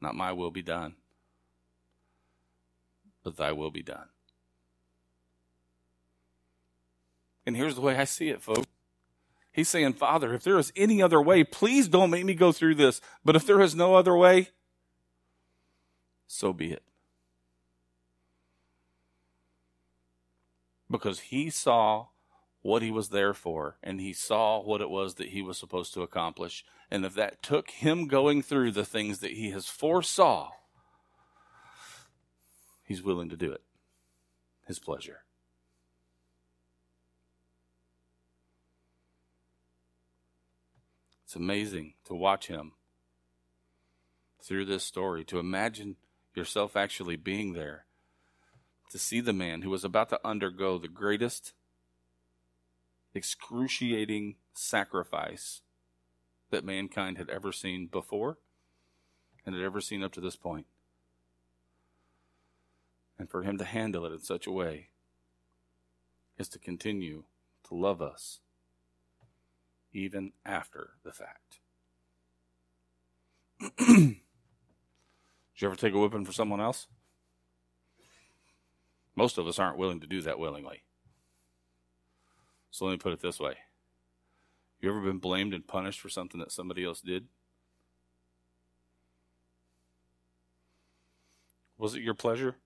not 0.00 0.14
my 0.14 0.32
will 0.32 0.50
be 0.50 0.60
done, 0.60 0.96
but 3.22 3.36
thy 3.36 3.52
will 3.52 3.70
be 3.70 3.82
done. 3.82 4.08
And 7.46 7.56
here's 7.56 7.76
the 7.76 7.80
way 7.80 7.96
I 7.96 8.04
see 8.04 8.28
it, 8.28 8.42
folks. 8.42 8.66
He's 9.52 9.68
saying, 9.68 9.94
Father, 9.94 10.34
if 10.34 10.44
there 10.44 10.58
is 10.58 10.72
any 10.76 11.00
other 11.00 11.22
way, 11.22 11.42
please 11.42 11.88
don't 11.88 12.10
make 12.10 12.24
me 12.24 12.34
go 12.34 12.52
through 12.52 12.74
this. 12.74 13.00
But 13.24 13.36
if 13.36 13.46
there 13.46 13.60
is 13.60 13.74
no 13.74 13.94
other 13.94 14.16
way, 14.16 14.50
so 16.26 16.52
be 16.52 16.72
it. 16.72 16.82
Because 20.90 21.20
he 21.20 21.48
saw 21.50 22.08
what 22.62 22.82
he 22.82 22.90
was 22.90 23.10
there 23.10 23.34
for, 23.34 23.76
and 23.82 24.00
he 24.00 24.12
saw 24.12 24.60
what 24.62 24.80
it 24.80 24.90
was 24.90 25.14
that 25.14 25.28
he 25.28 25.42
was 25.42 25.58
supposed 25.58 25.94
to 25.94 26.02
accomplish. 26.02 26.64
And 26.90 27.04
if 27.04 27.14
that 27.14 27.42
took 27.42 27.70
him 27.70 28.08
going 28.08 28.42
through 28.42 28.72
the 28.72 28.84
things 28.84 29.20
that 29.20 29.32
he 29.32 29.50
has 29.50 29.66
foresaw, 29.66 30.50
he's 32.82 33.02
willing 33.02 33.28
to 33.28 33.36
do 33.36 33.52
it. 33.52 33.62
His 34.66 34.78
pleasure. 34.78 35.20
It's 41.24 41.36
amazing 41.36 41.94
to 42.06 42.14
watch 42.14 42.46
him 42.46 42.72
through 44.42 44.64
this 44.64 44.82
story, 44.82 45.24
to 45.26 45.38
imagine 45.38 45.96
yourself 46.34 46.74
actually 46.74 47.16
being 47.16 47.52
there, 47.52 47.84
to 48.90 48.98
see 48.98 49.20
the 49.20 49.34
man 49.34 49.60
who 49.62 49.68
was 49.68 49.84
about 49.84 50.08
to 50.08 50.20
undergo 50.26 50.78
the 50.78 50.88
greatest 50.88 51.52
excruciating 53.14 54.36
sacrifice 54.54 55.62
that 56.50 56.64
mankind 56.64 57.18
had 57.18 57.28
ever 57.28 57.52
seen 57.52 57.86
before 57.86 58.38
and 59.44 59.54
had 59.54 59.64
ever 59.64 59.80
seen 59.80 60.02
up 60.02 60.12
to 60.12 60.20
this 60.20 60.36
point. 60.36 60.66
And 63.18 63.28
for 63.28 63.42
him 63.42 63.58
to 63.58 63.64
handle 63.64 64.06
it 64.06 64.12
in 64.12 64.20
such 64.20 64.46
a 64.46 64.52
way 64.52 64.88
is 66.38 66.48
to 66.50 66.58
continue 66.58 67.24
to 67.68 67.74
love 67.74 68.00
us 68.00 68.40
even 69.92 70.32
after 70.44 70.90
the 71.04 71.12
fact. 71.12 71.58
Did 73.78 74.16
you 75.56 75.66
ever 75.66 75.76
take 75.76 75.94
a 75.94 75.98
whipping 75.98 76.24
for 76.24 76.32
someone 76.32 76.60
else? 76.60 76.86
Most 79.16 79.38
of 79.38 79.48
us 79.48 79.58
aren't 79.58 79.78
willing 79.78 79.98
to 80.00 80.06
do 80.06 80.22
that 80.22 80.38
willingly. 80.38 80.84
So 82.70 82.84
let 82.84 82.92
me 82.92 82.98
put 82.98 83.12
it 83.12 83.20
this 83.20 83.40
way. 83.40 83.54
You 84.80 84.90
ever 84.90 85.00
been 85.00 85.18
blamed 85.18 85.54
and 85.54 85.66
punished 85.66 86.00
for 86.00 86.08
something 86.08 86.40
that 86.40 86.52
somebody 86.52 86.84
else 86.84 87.00
did? 87.00 87.26
Was 91.76 91.94
it 91.94 92.02
your 92.02 92.14
pleasure? 92.14 92.56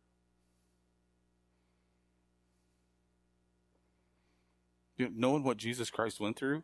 You 4.97 5.07
know, 5.07 5.13
knowing 5.15 5.45
what 5.45 5.57
Jesus 5.57 5.91
Christ 5.91 6.21
went 6.21 6.37
through, 6.37 6.63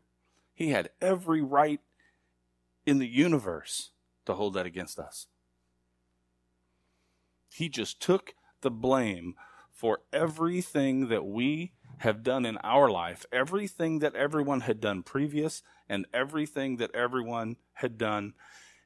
he 0.55 0.71
had 0.71 0.91
every 1.01 1.41
right 1.41 1.81
in 2.85 2.99
the 2.99 3.09
universe 3.09 3.91
to 4.27 4.35
hold 4.35 4.55
that 4.55 4.67
against 4.67 4.99
us. 4.99 5.27
He 7.53 7.69
just 7.69 8.01
took 8.01 8.35
the 8.61 8.71
blame 8.71 9.35
for 9.73 10.01
everything 10.13 11.09
that 11.09 11.25
we 11.25 11.73
have 11.99 12.23
done 12.23 12.47
in 12.47 12.59
our 12.59 12.91
life, 12.91 13.27
everything 13.33 13.99
that 14.01 14.15
everyone 14.15 14.61
had 14.61 14.81
done 14.81 15.03
previous, 15.03 15.63
and 15.89 16.07
everything 16.13 16.77
that 16.77 16.95
everyone 16.95 17.57
had 17.75 17.99
done 17.99 18.35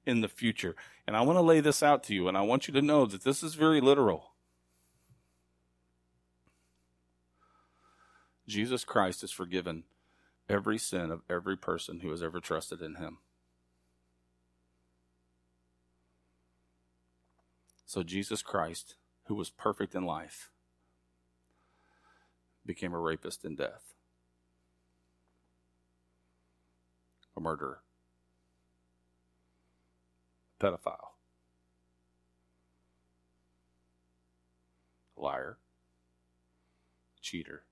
in 0.07 0.21
the 0.21 0.29
future. 0.29 0.75
And 1.07 1.17
I 1.17 1.23
want 1.23 1.37
to 1.37 1.43
lay 1.43 1.61
this 1.61 1.83
out 1.83 2.03
to 2.05 2.15
you, 2.15 2.29
and 2.29 2.37
I 2.37 2.43
want 2.43 2.69
you 2.69 2.75
to 2.75 2.83
know 2.83 3.07
that 3.07 3.25
this 3.25 3.43
is 3.43 3.55
very 3.55 3.81
literal. 3.81 4.33
Jesus 8.47 8.85
Christ 8.85 9.21
has 9.21 9.31
forgiven 9.31 9.85
every 10.49 10.79
sin 10.79 11.11
of 11.11 11.23
every 11.31 11.57
person 11.57 12.01
who 12.01 12.11
has 12.11 12.23
ever 12.23 12.41
trusted 12.41 12.83
in 12.83 12.97
him. 12.97 13.19
So 17.87 18.03
Jesus 18.03 18.43
Christ, 18.43 18.97
who 19.25 19.35
was 19.35 19.51
perfect 19.51 19.95
in 19.95 20.05
life, 20.05 20.51
became 22.65 22.93
a 22.93 22.99
rapist 22.99 23.45
in 23.45 23.57
death, 23.57 23.95
a 27.37 27.41
murderer, 27.41 27.83
a 30.61 30.65
pedophile, 30.65 31.13
a 35.17 35.21
liar, 35.21 35.59
a 37.17 37.21
cheater, 37.21 37.65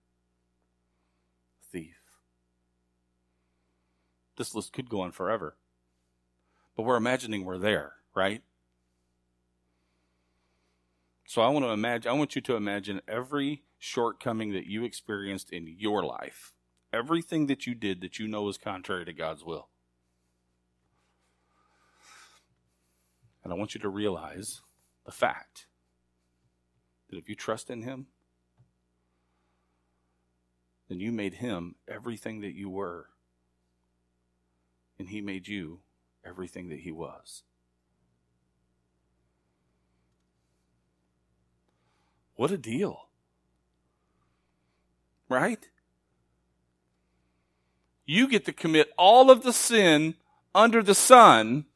a 1.63 1.71
thief. 1.71 1.97
This 4.37 4.55
list 4.55 4.73
could 4.73 4.89
go 4.89 5.03
on 5.03 5.13
forever. 5.13 5.57
But 6.77 6.85
we're 6.85 6.97
imagining 6.97 7.45
we're 7.45 7.59
there, 7.59 7.93
right? 8.15 8.43
So 11.27 11.43
I 11.43 11.49
want 11.49 11.65
to 11.65 11.71
imagine 11.71 12.11
I 12.11 12.15
want 12.15 12.35
you 12.35 12.41
to 12.43 12.57
imagine 12.57 13.01
every 13.07 13.63
shortcoming 13.81 14.53
that 14.53 14.67
you 14.67 14.85
experienced 14.85 15.51
in 15.51 15.75
your 15.79 16.05
life. 16.05 16.53
Everything 16.93 17.47
that 17.47 17.67
you 17.67 17.75
did 17.75 18.03
that 18.03 18.19
you 18.19 18.29
know 18.29 18.47
is 18.49 18.59
contrary 18.59 19.07
to 19.07 19.13
God's 19.13 19.43
will. 19.43 19.69
And 23.43 23.53
I 23.53 23.57
want 23.57 23.75
you 23.75 23.81
to 23.81 23.89
realize 23.89 24.61
the 25.07 25.13
fact 25.13 25.67
that 27.09 27.17
if 27.17 27.29
you 27.29 27.35
trust 27.35 27.71
in 27.71 27.83
Him, 27.83 28.09
then 30.89 31.01
you 31.01 31.11
made 31.11 31.35
Him 31.35 31.77
everything 31.89 32.43
that 32.43 32.55
you 32.55 32.69
were 32.69 33.07
and 34.99 35.09
He 35.09 35.23
made 35.23 35.49
you 35.49 35.81
everything 36.23 36.69
that 36.69 36.81
He 36.81 36.93
was. 36.93 37.45
What 42.35 42.51
a 42.51 42.59
deal. 42.59 43.10
Right? 45.31 45.69
You 48.05 48.29
get 48.29 48.45
to 48.47 48.53
commit 48.53 48.91
all 48.99 49.31
of 49.31 49.45
the 49.45 49.53
sin 49.53 50.17
under 50.55 50.83
the 50.83 50.95
sun. 50.95 51.67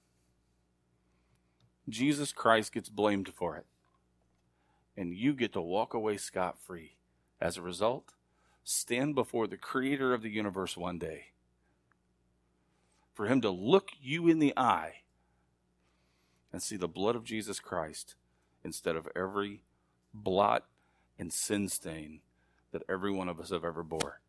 Jesus 1.88 2.32
Christ 2.32 2.72
gets 2.72 2.88
blamed 2.88 3.28
for 3.28 3.56
it. 3.56 3.66
And 4.96 5.14
you 5.14 5.32
get 5.32 5.52
to 5.52 5.60
walk 5.60 5.94
away 5.94 6.16
scot 6.16 6.58
free. 6.60 6.96
As 7.40 7.56
a 7.56 7.62
result, 7.62 8.14
stand 8.64 9.14
before 9.14 9.46
the 9.46 9.56
creator 9.56 10.12
of 10.12 10.22
the 10.22 10.30
universe 10.30 10.76
one 10.76 10.98
day 10.98 11.26
for 13.12 13.26
him 13.26 13.40
to 13.40 13.50
look 13.50 13.90
you 14.00 14.28
in 14.28 14.40
the 14.40 14.52
eye 14.56 15.02
and 16.52 16.60
see 16.60 16.76
the 16.76 16.88
blood 16.88 17.14
of 17.14 17.24
Jesus 17.24 17.60
Christ 17.60 18.16
instead 18.64 18.96
of 18.96 19.08
every 19.14 19.62
blot 20.12 20.64
and 21.18 21.32
sin 21.32 21.68
stain 21.68 22.20
that 22.74 22.82
every 22.88 23.12
one 23.12 23.28
of 23.28 23.38
us 23.38 23.50
have 23.50 23.64
ever 23.64 23.84
bore. 23.84 24.20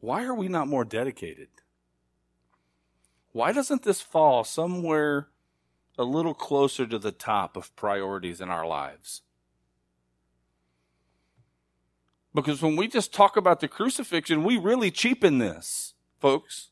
Why 0.00 0.24
are 0.24 0.34
we 0.34 0.46
not 0.46 0.68
more 0.68 0.84
dedicated? 0.84 1.48
Why 3.32 3.52
doesn't 3.52 3.84
this 3.84 4.02
fall 4.02 4.44
somewhere 4.44 5.28
a 5.96 6.04
little 6.04 6.34
closer 6.34 6.86
to 6.86 6.98
the 6.98 7.10
top 7.10 7.56
of 7.56 7.74
priorities 7.74 8.42
in 8.42 8.50
our 8.50 8.66
lives? 8.66 9.22
Because 12.34 12.60
when 12.60 12.76
we 12.76 12.86
just 12.86 13.14
talk 13.14 13.38
about 13.38 13.60
the 13.60 13.68
crucifixion, 13.68 14.44
we 14.44 14.58
really 14.58 14.90
cheapen 14.90 15.38
this, 15.38 15.94
folks. 16.18 16.68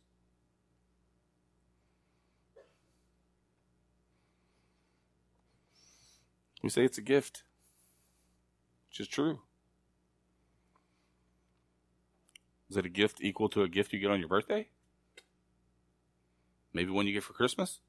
You 6.62 6.70
say 6.70 6.84
it's 6.84 6.98
a 6.98 7.02
gift, 7.02 7.44
which 8.88 9.00
is 9.00 9.08
true. 9.08 9.40
Is 12.70 12.76
it 12.76 12.84
a 12.84 12.90
gift 12.90 13.18
equal 13.20 13.48
to 13.50 13.62
a 13.62 13.68
gift 13.68 13.92
you 13.92 14.00
get 14.00 14.10
on 14.10 14.18
your 14.18 14.28
birthday? 14.28 14.68
Maybe 16.72 16.90
one 16.90 17.06
you 17.06 17.14
get 17.14 17.22
for 17.22 17.32
Christmas? 17.32 17.80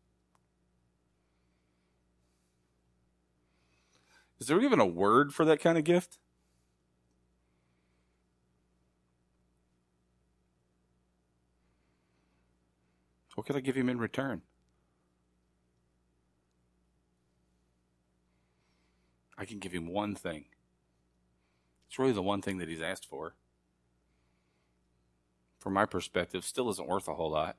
Is 4.40 4.48
there 4.48 4.62
even 4.62 4.80
a 4.80 4.86
word 4.86 5.34
for 5.34 5.44
that 5.46 5.60
kind 5.60 5.78
of 5.78 5.84
gift? 5.84 6.18
What 13.36 13.48
could 13.48 13.56
I 13.56 13.62
give 13.62 13.76
him 13.76 13.90
in 13.90 14.00
return? 14.00 14.42
I 19.40 19.46
can 19.46 19.60
give 19.60 19.72
him 19.72 19.88
one 19.88 20.16
thing. 20.16 20.46
It's 21.88 21.98
really 21.98 22.12
the 22.12 22.22
one 22.22 22.42
thing 22.42 22.58
that 22.58 22.68
he's 22.68 22.82
asked 22.82 23.06
for. 23.06 23.36
From 25.60 25.74
my 25.74 25.86
perspective, 25.86 26.44
still 26.44 26.70
isn't 26.70 26.88
worth 26.88 27.08
a 27.08 27.16
whole 27.16 27.32
lot. 27.32 27.56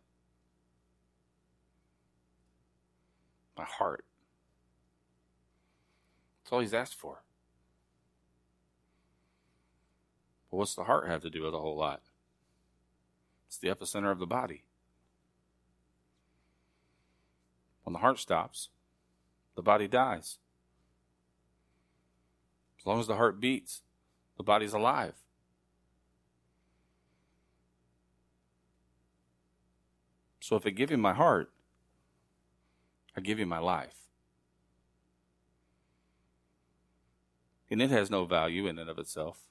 My 3.56 3.64
heart. 3.64 4.04
That's 6.44 6.52
all 6.52 6.60
he's 6.60 6.74
asked 6.74 6.94
for. 6.94 7.22
But 10.50 10.58
what's 10.58 10.74
the 10.74 10.84
heart 10.84 11.08
have 11.08 11.22
to 11.22 11.30
do 11.30 11.44
with 11.44 11.54
a 11.54 11.60
whole 11.60 11.78
lot? 11.78 12.02
It's 13.48 13.56
the 13.56 13.68
epicenter 13.68 14.12
of 14.12 14.18
the 14.18 14.26
body. 14.26 14.64
When 17.84 17.94
the 17.94 18.00
heart 18.00 18.18
stops, 18.18 18.68
the 19.56 19.62
body 19.62 19.88
dies. 19.88 20.39
As 22.80 22.86
long 22.86 22.98
as 22.98 23.06
the 23.06 23.16
heart 23.16 23.40
beats, 23.40 23.82
the 24.38 24.42
body's 24.42 24.72
alive. 24.72 25.14
So 30.40 30.56
if 30.56 30.66
I 30.66 30.70
give 30.70 30.90
him 30.90 31.00
my 31.00 31.12
heart, 31.12 31.52
I 33.14 33.20
give 33.20 33.38
him 33.38 33.50
my 33.50 33.58
life. 33.58 34.08
And 37.70 37.82
it 37.82 37.90
has 37.90 38.10
no 38.10 38.24
value 38.24 38.66
in 38.66 38.78
and 38.78 38.88
of 38.88 38.98
itself. 38.98 39.42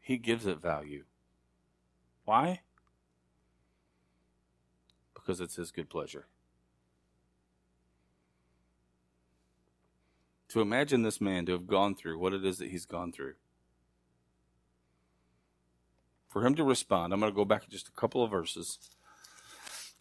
He 0.00 0.16
gives 0.16 0.46
it 0.46 0.58
value. 0.58 1.04
Why? 2.24 2.62
Because 5.14 5.40
it's 5.40 5.56
his 5.56 5.70
good 5.70 5.90
pleasure. 5.90 6.26
To 10.56 10.62
imagine 10.62 11.02
this 11.02 11.20
man 11.20 11.44
to 11.44 11.52
have 11.52 11.66
gone 11.66 11.94
through 11.94 12.18
what 12.18 12.32
it 12.32 12.42
is 12.42 12.56
that 12.56 12.70
he's 12.70 12.86
gone 12.86 13.12
through. 13.12 13.34
For 16.30 16.46
him 16.46 16.54
to 16.54 16.64
respond, 16.64 17.12
I'm 17.12 17.20
going 17.20 17.30
to 17.30 17.36
go 17.36 17.44
back 17.44 17.68
just 17.68 17.88
a 17.88 17.92
couple 17.92 18.24
of 18.24 18.30
verses. 18.30 18.78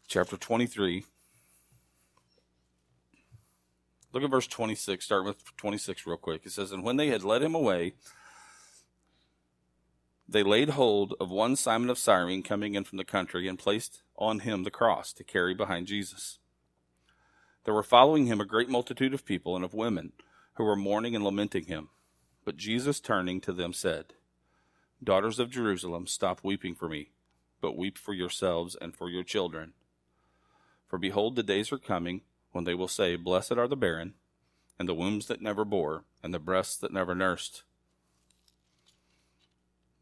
Chapter 0.07 0.37
23. 0.37 1.03
Look 4.13 4.23
at 4.23 4.29
verse 4.29 4.47
26, 4.47 5.03
start 5.03 5.25
with 5.25 5.43
26 5.57 6.07
real 6.07 6.15
quick. 6.15 6.45
It 6.45 6.53
says, 6.53 6.71
And 6.71 6.85
when 6.85 6.95
they 6.95 7.07
had 7.07 7.25
led 7.25 7.43
him 7.43 7.53
away, 7.53 7.95
they 10.25 10.41
laid 10.41 10.69
hold 10.69 11.15
of 11.19 11.29
one 11.29 11.57
Simon 11.57 11.89
of 11.89 11.97
Cyrene 11.97 12.43
coming 12.43 12.75
in 12.75 12.85
from 12.85 12.97
the 12.97 13.03
country 13.03 13.49
and 13.49 13.59
placed 13.59 14.03
on 14.15 14.39
him 14.39 14.63
the 14.63 14.71
cross 14.71 15.11
to 15.11 15.25
carry 15.25 15.53
behind 15.53 15.87
Jesus. 15.87 16.39
There 17.65 17.73
were 17.73 17.83
following 17.83 18.27
him 18.27 18.39
a 18.39 18.45
great 18.45 18.69
multitude 18.69 19.13
of 19.13 19.25
people 19.25 19.57
and 19.57 19.65
of 19.65 19.73
women 19.73 20.13
who 20.55 20.63
were 20.63 20.75
mourning 20.75 21.15
and 21.15 21.23
lamenting 21.23 21.65
him. 21.65 21.89
But 22.43 22.57
Jesus, 22.57 22.99
turning 22.99 23.41
to 23.41 23.53
them, 23.53 23.73
said, 23.73 24.13
Daughters 25.03 25.39
of 25.39 25.49
Jerusalem, 25.49 26.07
stop 26.07 26.41
weeping 26.43 26.75
for 26.75 26.87
me, 26.87 27.11
but 27.61 27.77
weep 27.77 27.97
for 27.97 28.13
yourselves 28.13 28.75
and 28.79 28.95
for 28.95 29.09
your 29.09 29.23
children. 29.23 29.73
For 30.87 30.97
behold, 30.97 31.35
the 31.35 31.43
days 31.43 31.71
are 31.71 31.77
coming 31.77 32.21
when 32.51 32.63
they 32.63 32.73
will 32.73 32.87
say, 32.87 33.15
Blessed 33.15 33.53
are 33.53 33.67
the 33.67 33.75
barren, 33.75 34.13
and 34.79 34.87
the 34.87 34.93
wombs 34.93 35.27
that 35.27 35.41
never 35.41 35.65
bore, 35.65 36.05
and 36.23 36.33
the 36.33 36.39
breasts 36.39 36.77
that 36.77 36.93
never 36.93 37.13
nursed. 37.13 37.63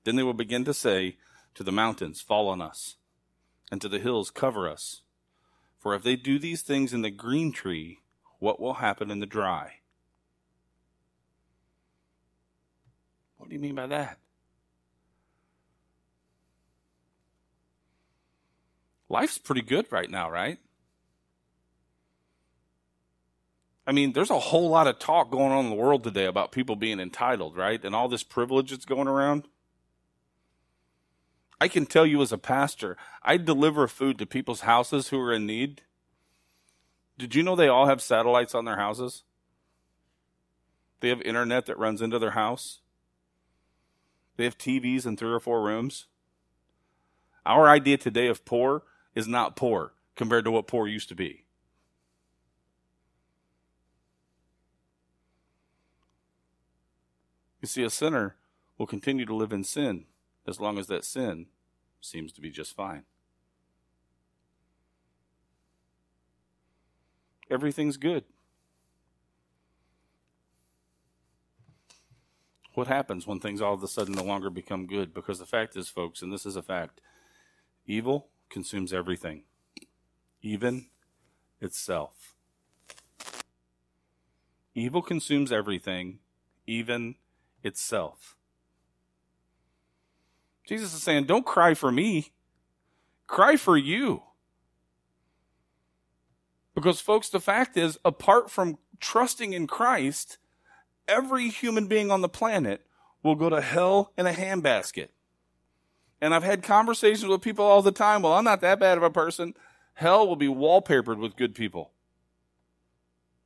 Then 0.03 0.15
they 0.15 0.23
will 0.23 0.33
begin 0.33 0.65
to 0.65 0.73
say 0.73 1.17
to 1.55 1.63
the 1.63 1.71
mountains, 1.71 2.21
Fall 2.21 2.47
on 2.47 2.61
us, 2.61 2.97
and 3.71 3.81
to 3.81 3.89
the 3.89 3.99
hills, 3.99 4.29
Cover 4.29 4.69
us. 4.69 5.01
For 5.79 5.95
if 5.95 6.03
they 6.03 6.15
do 6.15 6.37
these 6.37 6.61
things 6.61 6.93
in 6.93 7.01
the 7.01 7.09
green 7.09 7.51
tree, 7.51 7.99
what 8.39 8.59
will 8.59 8.75
happen 8.75 9.09
in 9.09 9.19
the 9.19 9.25
dry? 9.25 9.79
What 13.43 13.49
do 13.49 13.55
you 13.55 13.61
mean 13.61 13.75
by 13.75 13.87
that? 13.87 14.19
Life's 19.09 19.37
pretty 19.37 19.61
good 19.61 19.85
right 19.91 20.09
now, 20.09 20.31
right? 20.31 20.59
I 23.85 23.91
mean, 23.91 24.13
there's 24.13 24.29
a 24.29 24.39
whole 24.39 24.69
lot 24.69 24.87
of 24.87 24.97
talk 24.97 25.29
going 25.29 25.51
on 25.51 25.65
in 25.65 25.71
the 25.71 25.75
world 25.75 26.05
today 26.05 26.23
about 26.23 26.53
people 26.53 26.77
being 26.77 27.01
entitled, 27.01 27.57
right? 27.57 27.83
And 27.83 27.93
all 27.93 28.07
this 28.07 28.23
privilege 28.23 28.71
that's 28.71 28.85
going 28.85 29.09
around. 29.09 29.49
I 31.59 31.67
can 31.67 31.85
tell 31.85 32.05
you 32.05 32.21
as 32.21 32.31
a 32.31 32.37
pastor, 32.37 32.95
I 33.23 33.35
deliver 33.35 33.89
food 33.89 34.17
to 34.19 34.25
people's 34.25 34.61
houses 34.61 35.09
who 35.09 35.19
are 35.19 35.33
in 35.33 35.45
need. 35.45 35.81
Did 37.17 37.35
you 37.35 37.43
know 37.43 37.57
they 37.57 37.67
all 37.67 37.87
have 37.87 38.01
satellites 38.01 38.55
on 38.55 38.63
their 38.63 38.77
houses? 38.77 39.23
They 41.01 41.09
have 41.09 41.21
internet 41.23 41.65
that 41.65 41.77
runs 41.77 42.01
into 42.01 42.19
their 42.19 42.31
house. 42.31 42.79
They 44.35 44.43
have 44.45 44.57
TVs 44.57 45.05
in 45.05 45.17
three 45.17 45.31
or 45.31 45.39
four 45.39 45.61
rooms. 45.61 46.07
Our 47.45 47.67
idea 47.67 47.97
today 47.97 48.27
of 48.27 48.45
poor 48.45 48.83
is 49.15 49.27
not 49.27 49.55
poor 49.55 49.93
compared 50.15 50.45
to 50.45 50.51
what 50.51 50.67
poor 50.67 50.87
used 50.87 51.09
to 51.09 51.15
be. 51.15 51.45
You 57.61 57.67
see, 57.67 57.83
a 57.83 57.89
sinner 57.89 58.35
will 58.77 58.87
continue 58.87 59.25
to 59.25 59.35
live 59.35 59.53
in 59.53 59.63
sin 59.63 60.05
as 60.45 60.59
long 60.59 60.77
as 60.77 60.87
that 60.87 61.05
sin 61.05 61.47
seems 62.01 62.33
to 62.33 62.41
be 62.41 62.49
just 62.49 62.75
fine. 62.75 63.03
Everything's 67.49 67.97
good. 67.97 68.25
What 72.73 72.87
happens 72.87 73.27
when 73.27 73.39
things 73.39 73.61
all 73.61 73.73
of 73.73 73.83
a 73.83 73.87
sudden 73.87 74.15
no 74.15 74.23
longer 74.23 74.49
become 74.49 74.87
good? 74.87 75.13
Because 75.13 75.39
the 75.39 75.45
fact 75.45 75.75
is, 75.75 75.89
folks, 75.89 76.21
and 76.21 76.33
this 76.33 76.45
is 76.45 76.55
a 76.55 76.63
fact, 76.63 77.01
evil 77.85 78.29
consumes 78.49 78.91
everything, 78.91 79.43
even 80.41 80.87
itself. 81.61 82.33
Evil 84.73 85.03
consumes 85.03 85.51
everything, 85.51 86.19
even 86.65 87.15
itself. 87.63 88.35
Jesus 90.65 90.93
is 90.93 91.03
saying, 91.03 91.25
Don't 91.25 91.45
cry 91.45 91.75
for 91.75 91.91
me, 91.91 92.31
cry 93.27 93.55
for 93.55 93.77
you. 93.77 94.23
Because, 96.73 96.99
folks, 96.99 97.29
the 97.29 97.39
fact 97.39 97.77
is, 97.77 97.99
apart 98.03 98.49
from 98.49 98.79
trusting 98.99 99.53
in 99.53 99.67
Christ, 99.67 100.39
every 101.07 101.49
human 101.49 101.87
being 101.87 102.11
on 102.11 102.21
the 102.21 102.29
planet 102.29 102.85
will 103.21 103.35
go 103.35 103.49
to 103.49 103.61
hell 103.61 104.11
in 104.17 104.27
a 104.27 104.31
handbasket. 104.31 105.09
And 106.21 106.33
I've 106.33 106.43
had 106.43 106.63
conversations 106.63 107.25
with 107.25 107.41
people 107.41 107.65
all 107.65 107.81
the 107.81 107.91
time. 107.91 108.21
Well, 108.21 108.33
I'm 108.33 108.43
not 108.43 108.61
that 108.61 108.79
bad 108.79 108.97
of 108.97 109.03
a 109.03 109.09
person. 109.09 109.53
Hell 109.95 110.27
will 110.27 110.35
be 110.35 110.47
wallpapered 110.47 111.17
with 111.17 111.35
good 111.35 111.53
people. 111.53 111.91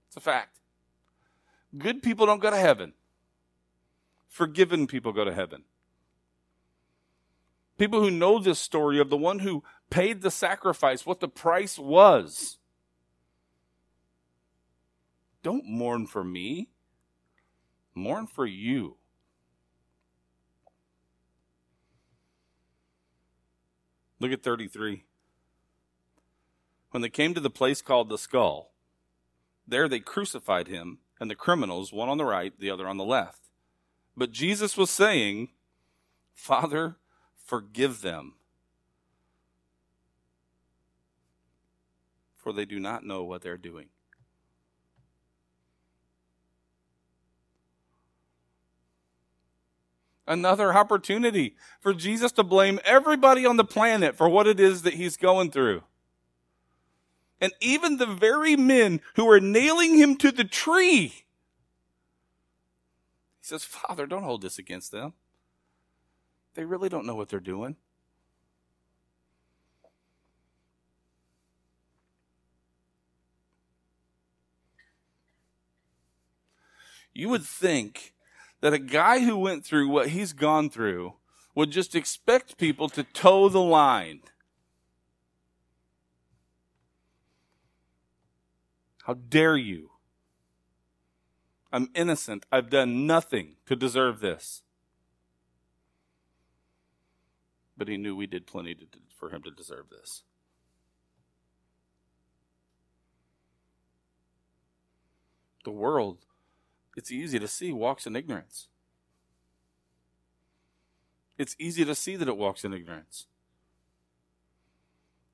It's 0.08 0.18
a 0.18 0.20
fact. 0.20 0.60
Good 1.78 2.02
people 2.02 2.26
don't 2.26 2.42
go 2.42 2.52
to 2.52 2.58
heaven. 2.58 2.94
Forgiven 4.28 4.88
people 4.88 5.12
go 5.12 5.26
to 5.26 5.34
heaven. 5.34 5.64
People 7.78 8.02
who 8.02 8.12
know 8.12 8.40
this 8.40 8.60
story 8.60 9.00
of 9.00 9.10
the 9.10 9.18
one 9.18 9.40
who 9.40 9.64
paid 9.90 10.22
the 10.22 10.32
sacrifice, 10.32 11.06
what 11.06 11.20
the 11.20 11.28
price 11.28 11.78
was. 11.78 12.58
Don't 15.44 15.66
mourn 15.66 16.08
for 16.08 16.24
me. 16.24 16.70
Mourn 17.98 18.28
for 18.28 18.46
you. 18.46 18.98
Look 24.20 24.32
at 24.32 24.44
33. 24.44 25.04
When 26.92 27.02
they 27.02 27.10
came 27.10 27.34
to 27.34 27.40
the 27.40 27.50
place 27.50 27.82
called 27.82 28.10
the 28.10 28.18
skull, 28.18 28.72
there 29.68 29.88
they 29.88 30.00
crucified 30.00 30.68
him 30.68 31.00
and 31.20 31.30
the 31.30 31.36
criminals, 31.36 31.92
one 31.92 32.10
on 32.10 32.18
the 32.18 32.26
right, 32.26 32.58
the 32.58 32.70
other 32.70 32.88
on 32.88 32.98
the 32.98 33.04
left. 33.04 33.50
But 34.16 34.32
Jesus 34.32 34.78
was 34.78 34.90
saying, 34.90 35.50
Father, 36.34 36.98
forgive 37.44 38.02
them, 38.02 38.36
for 42.36 42.54
they 42.54 42.66
do 42.66 42.80
not 42.80 43.04
know 43.04 43.24
what 43.24 43.42
they're 43.42 43.58
doing. 43.58 43.90
Another 50.28 50.74
opportunity 50.74 51.56
for 51.80 51.94
Jesus 51.94 52.32
to 52.34 52.44
blame 52.44 52.80
everybody 52.86 53.46
on 53.46 53.58
the 53.58 53.64
planet 53.64 54.16
for 54.16 54.28
what 54.28 54.48
it 54.48 54.60
is 54.60 54.82
that 54.84 54.96
he's 54.96 55.18
going 55.18 55.52
through. 55.52 55.84
And 57.40 57.54
even 57.62 57.98
the 57.98 58.06
very 58.06 58.56
men 58.56 59.02
who 59.16 59.30
are 59.30 59.40
nailing 59.40 59.98
him 59.98 60.16
to 60.18 60.32
the 60.32 60.44
tree. 60.44 61.08
He 61.08 61.24
says, 63.42 63.64
Father, 63.64 64.06
don't 64.06 64.24
hold 64.24 64.42
this 64.42 64.58
against 64.58 64.92
them. 64.92 65.14
They 66.56 66.66
really 66.66 66.90
don't 66.90 67.06
know 67.06 67.16
what 67.16 67.30
they're 67.30 67.40
doing. 67.40 67.76
You 77.14 77.30
would 77.30 77.44
think 77.44 78.14
that 78.62 78.74
a 78.74 78.80
guy 78.80 79.20
who 79.20 79.38
went 79.38 79.66
through 79.66 79.88
what 79.88 80.10
he's 80.10 80.34
gone 80.34 80.70
through 80.70 81.14
would 81.56 81.72
just 81.72 81.96
expect 81.96 82.58
people 82.58 82.90
to 82.90 83.04
toe 83.04 83.50
the 83.50 83.62
line. 83.62 84.22
How 89.06 89.14
dare 89.14 89.58
you? 89.58 89.92
I'm 91.72 91.90
innocent. 91.96 92.46
I've 92.52 92.70
done 92.70 93.08
nothing 93.08 93.56
to 93.66 93.76
deserve 93.76 94.20
this. 94.20 94.64
But 97.78 97.88
he 97.88 97.98
knew 97.98 98.16
we 98.16 98.28
did 98.28 98.48
plenty 98.48 98.74
to, 98.76 98.86
for 99.18 99.30
him 99.30 99.42
to 99.44 99.52
deserve 99.52 99.86
this. 99.90 100.24
The 105.64 105.72
world 105.72 106.27
it's 106.98 107.12
easy 107.12 107.38
to 107.38 107.48
see 107.48 107.72
walks 107.72 108.08
in 108.08 108.16
ignorance. 108.16 108.68
It's 111.38 111.56
easy 111.60 111.86
to 111.86 111.94
see 111.94 112.16
that 112.16 112.28
it 112.28 112.36
walks 112.36 112.66
in 112.66 112.74
ignorance. 112.74 113.28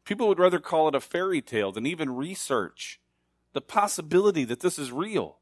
People 0.03 0.27
would 0.27 0.39
rather 0.39 0.59
call 0.59 0.89
it 0.89 0.95
a 0.95 0.99
fairy 0.99 1.41
tale 1.41 1.71
than 1.71 1.85
even 1.85 2.13
research 2.13 2.99
the 3.53 3.61
possibility 3.61 4.43
that 4.43 4.59
this 4.59 4.77
is 4.77 4.91
real. 4.91 5.37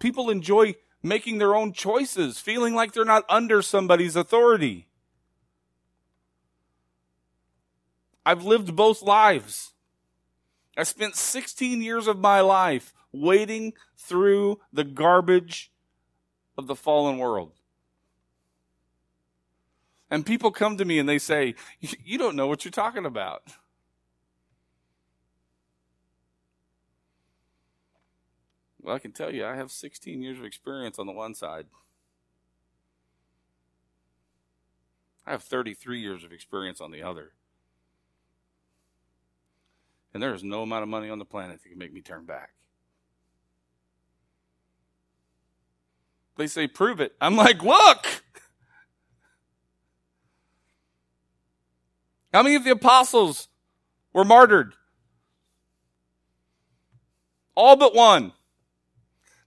People 0.00 0.28
enjoy 0.28 0.74
making 1.00 1.38
their 1.38 1.54
own 1.54 1.72
choices, 1.72 2.38
feeling 2.40 2.74
like 2.74 2.92
they're 2.92 3.04
not 3.04 3.24
under 3.28 3.62
somebody's 3.62 4.16
authority. 4.16 4.88
I've 8.26 8.42
lived 8.42 8.74
both 8.74 9.00
lives. 9.00 9.74
I 10.78 10.84
spent 10.84 11.16
16 11.16 11.82
years 11.82 12.06
of 12.06 12.20
my 12.20 12.40
life 12.40 12.94
wading 13.10 13.72
through 13.96 14.60
the 14.72 14.84
garbage 14.84 15.72
of 16.56 16.68
the 16.68 16.76
fallen 16.76 17.18
world. 17.18 17.52
And 20.08 20.24
people 20.24 20.52
come 20.52 20.76
to 20.76 20.84
me 20.84 21.00
and 21.00 21.08
they 21.08 21.18
say, 21.18 21.56
You 21.80 22.16
don't 22.16 22.36
know 22.36 22.46
what 22.46 22.64
you're 22.64 22.70
talking 22.70 23.04
about. 23.04 23.42
Well, 28.80 28.94
I 28.94 29.00
can 29.00 29.12
tell 29.12 29.34
you, 29.34 29.44
I 29.44 29.56
have 29.56 29.72
16 29.72 30.22
years 30.22 30.38
of 30.38 30.44
experience 30.44 30.98
on 30.98 31.06
the 31.06 31.12
one 31.12 31.34
side. 31.34 31.66
I 35.26 35.32
have 35.32 35.42
33 35.42 36.00
years 36.00 36.24
of 36.24 36.32
experience 36.32 36.80
on 36.80 36.92
the 36.92 37.02
other. 37.02 37.32
And 40.18 40.22
there 40.24 40.34
is 40.34 40.42
no 40.42 40.62
amount 40.62 40.82
of 40.82 40.88
money 40.88 41.10
on 41.10 41.20
the 41.20 41.24
planet 41.24 41.62
that 41.62 41.68
can 41.68 41.78
make 41.78 41.92
me 41.92 42.00
turn 42.00 42.24
back. 42.24 42.50
They 46.36 46.48
say, 46.48 46.66
prove 46.66 47.00
it. 47.00 47.14
I'm 47.20 47.36
like, 47.36 47.62
look! 47.62 48.24
How 52.34 52.42
many 52.42 52.56
of 52.56 52.64
the 52.64 52.72
apostles 52.72 53.46
were 54.12 54.24
martyred? 54.24 54.74
All 57.54 57.76
but 57.76 57.94
one. 57.94 58.32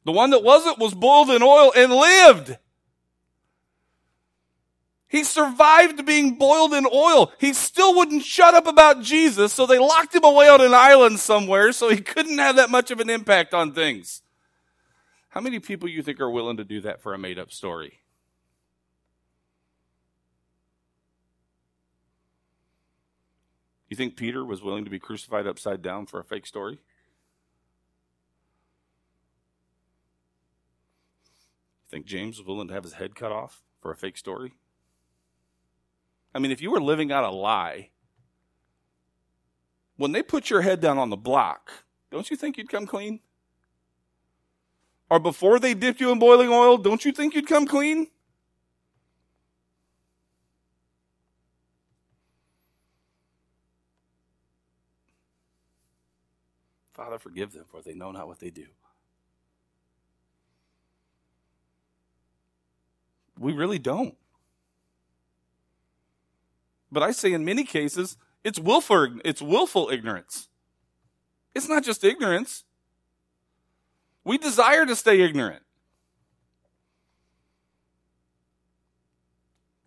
The 0.06 0.14
one 0.14 0.30
that 0.30 0.42
wasn't 0.42 0.80
was 0.80 0.94
boiled 0.94 1.32
in 1.32 1.44
oil 1.44 1.74
and 1.76 1.92
lived. 1.92 2.58
He 5.12 5.26
survived 5.26 6.06
being 6.06 6.36
boiled 6.36 6.74
in 6.74 6.86
oil. 6.86 7.34
He 7.38 7.52
still 7.52 7.94
wouldn't 7.98 8.24
shut 8.24 8.54
up 8.54 8.66
about 8.66 9.02
Jesus, 9.02 9.52
so 9.52 9.66
they 9.66 9.78
locked 9.78 10.16
him 10.16 10.24
away 10.24 10.48
on 10.48 10.62
an 10.62 10.74
island 10.74 11.20
somewhere 11.20 11.74
so 11.74 11.90
he 11.90 12.00
couldn't 12.00 12.38
have 12.38 12.56
that 12.56 12.70
much 12.70 12.92
of 12.92 13.02
an 13.02 13.10
impact 13.10 13.54
on 13.54 13.74
things. 13.74 14.22
How 15.28 15.42
many 15.42 15.60
people 15.60 15.90
you 15.90 16.02
think 16.02 16.22
are 16.22 16.32
willing 16.32 16.56
to 16.56 16.64
do 16.64 16.80
that 16.82 17.02
for 17.02 17.14
a 17.14 17.18
made 17.18 17.38
up 17.38 17.52
story? 17.52 18.00
You 23.90 23.98
think 23.98 24.16
Peter 24.16 24.46
was 24.46 24.64
willing 24.64 24.86
to 24.86 24.90
be 24.90 25.00
crucified 25.00 25.46
upside 25.46 25.82
down 25.82 26.06
for 26.06 26.22
a 26.22 26.24
fake 26.24 26.46
story? 26.46 26.80
You 31.84 31.90
think 31.90 32.06
James 32.06 32.38
was 32.38 32.48
willing 32.48 32.70
to 32.70 32.74
have 32.74 32.84
his 32.84 32.94
head 32.94 33.14
cut 33.14 33.34
off 33.34 33.62
for 33.82 33.92
a 33.92 33.98
fake 33.98 34.18
story? 34.18 34.54
I 36.34 36.40
mean, 36.40 36.52
if 36.52 36.62
you 36.62 36.72
were 36.72 36.82
living 36.82 37.12
out 37.12 37.24
a 37.24 37.30
lie, 37.30 37.90
when 39.98 40.12
they 40.12 40.24
put 40.24 40.50
your 40.50 40.62
head 40.62 40.80
down 40.80 40.98
on 40.98 41.10
the 41.10 41.18
block, 41.18 41.72
don't 42.10 42.30
you 42.30 42.38
think 42.38 42.58
you'd 42.58 42.70
come 42.70 42.88
clean? 42.88 43.20
Or 45.10 45.20
before 45.20 45.60
they 45.60 45.74
dipped 45.74 46.00
you 46.00 46.12
in 46.12 46.20
boiling 46.20 46.50
oil, 46.50 46.78
don't 46.78 47.04
you 47.04 47.12
think 47.12 47.36
you'd 47.36 47.48
come 47.48 47.68
clean? 47.68 48.08
Father, 56.94 57.20
forgive 57.20 57.52
them, 57.52 57.66
for 57.70 57.82
they 57.82 57.94
know 57.94 58.12
not 58.12 58.28
what 58.28 58.40
they 58.40 58.52
do. 58.52 58.68
We 63.38 63.54
really 63.54 63.80
don't. 63.80 64.16
But 66.92 67.04
I 67.04 67.12
say 67.12 67.32
in 67.32 67.46
many 67.46 67.64
cases, 67.64 68.18
it's 68.44 68.60
willful, 68.60 69.20
it's 69.24 69.42
willful 69.42 69.90
ignorance. 69.90 70.50
It's 71.56 71.70
not 71.70 71.84
just 71.84 72.04
ignorance. 72.04 72.64
We 74.24 74.38
desire 74.38 74.86
to 74.86 74.96
stay 74.96 75.22
ignorant. 75.22 75.64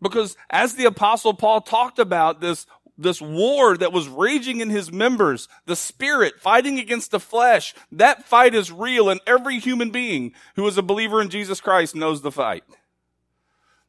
Because 0.01 0.37
as 0.51 0.75
the 0.75 0.85
apostle 0.85 1.35
Paul 1.35 1.63
talked 1.63 1.99
about 1.99 2.41
this, 2.41 2.67
this 2.99 3.21
war 3.21 3.77
that 3.77 3.93
was 3.93 4.07
raging 4.07 4.61
in 4.61 4.69
his 4.69 4.93
members, 4.93 5.49
the 5.67 5.77
spirit 5.77 6.41
fighting 6.41 6.79
against 6.79 7.11
the 7.11 7.21
flesh, 7.21 7.75
that 7.91 8.25
fight 8.25 8.55
is 8.55 8.71
real 8.71 9.09
and 9.09 9.21
every 9.27 9.59
human 9.59 9.91
being 9.91 10.33
who 10.57 10.67
is 10.67 10.77
a 10.77 10.83
believer 10.83 11.23
in 11.23 11.31
Jesus 11.31 11.61
Christ 11.61 11.95
knows 11.95 12.21
the 12.21 12.31
fight. 12.31 12.65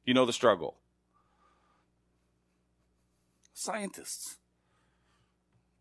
You 0.05 0.13
know 0.13 0.25
the 0.25 0.33
struggle 0.33 0.77
scientists. 3.55 4.37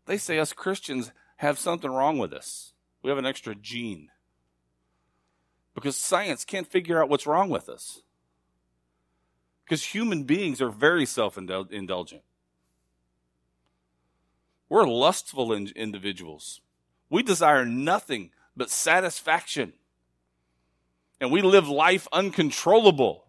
They 0.05 0.17
say 0.17 0.39
us 0.39 0.53
Christians 0.53 1.11
have 1.37 1.59
something 1.59 1.91
wrong 1.91 2.17
with 2.17 2.33
us. 2.33 2.73
We 3.03 3.09
have 3.09 3.19
an 3.19 3.25
extra 3.25 3.53
gene. 3.53 4.09
Because 5.75 5.95
science 5.95 6.45
can't 6.45 6.71
figure 6.71 7.01
out 7.01 7.09
what's 7.09 7.27
wrong 7.27 7.49
with 7.49 7.69
us. 7.69 8.01
Because 9.63 9.83
human 9.83 10.23
beings 10.23 10.61
are 10.61 10.69
very 10.69 11.05
self 11.05 11.37
indulgent. 11.37 12.23
We're 14.69 14.87
lustful 14.87 15.53
in- 15.53 15.73
individuals. 15.75 16.61
We 17.09 17.23
desire 17.23 17.65
nothing 17.65 18.31
but 18.55 18.69
satisfaction. 18.69 19.73
And 21.19 21.31
we 21.31 21.41
live 21.41 21.67
life 21.67 22.07
uncontrollable 22.11 23.24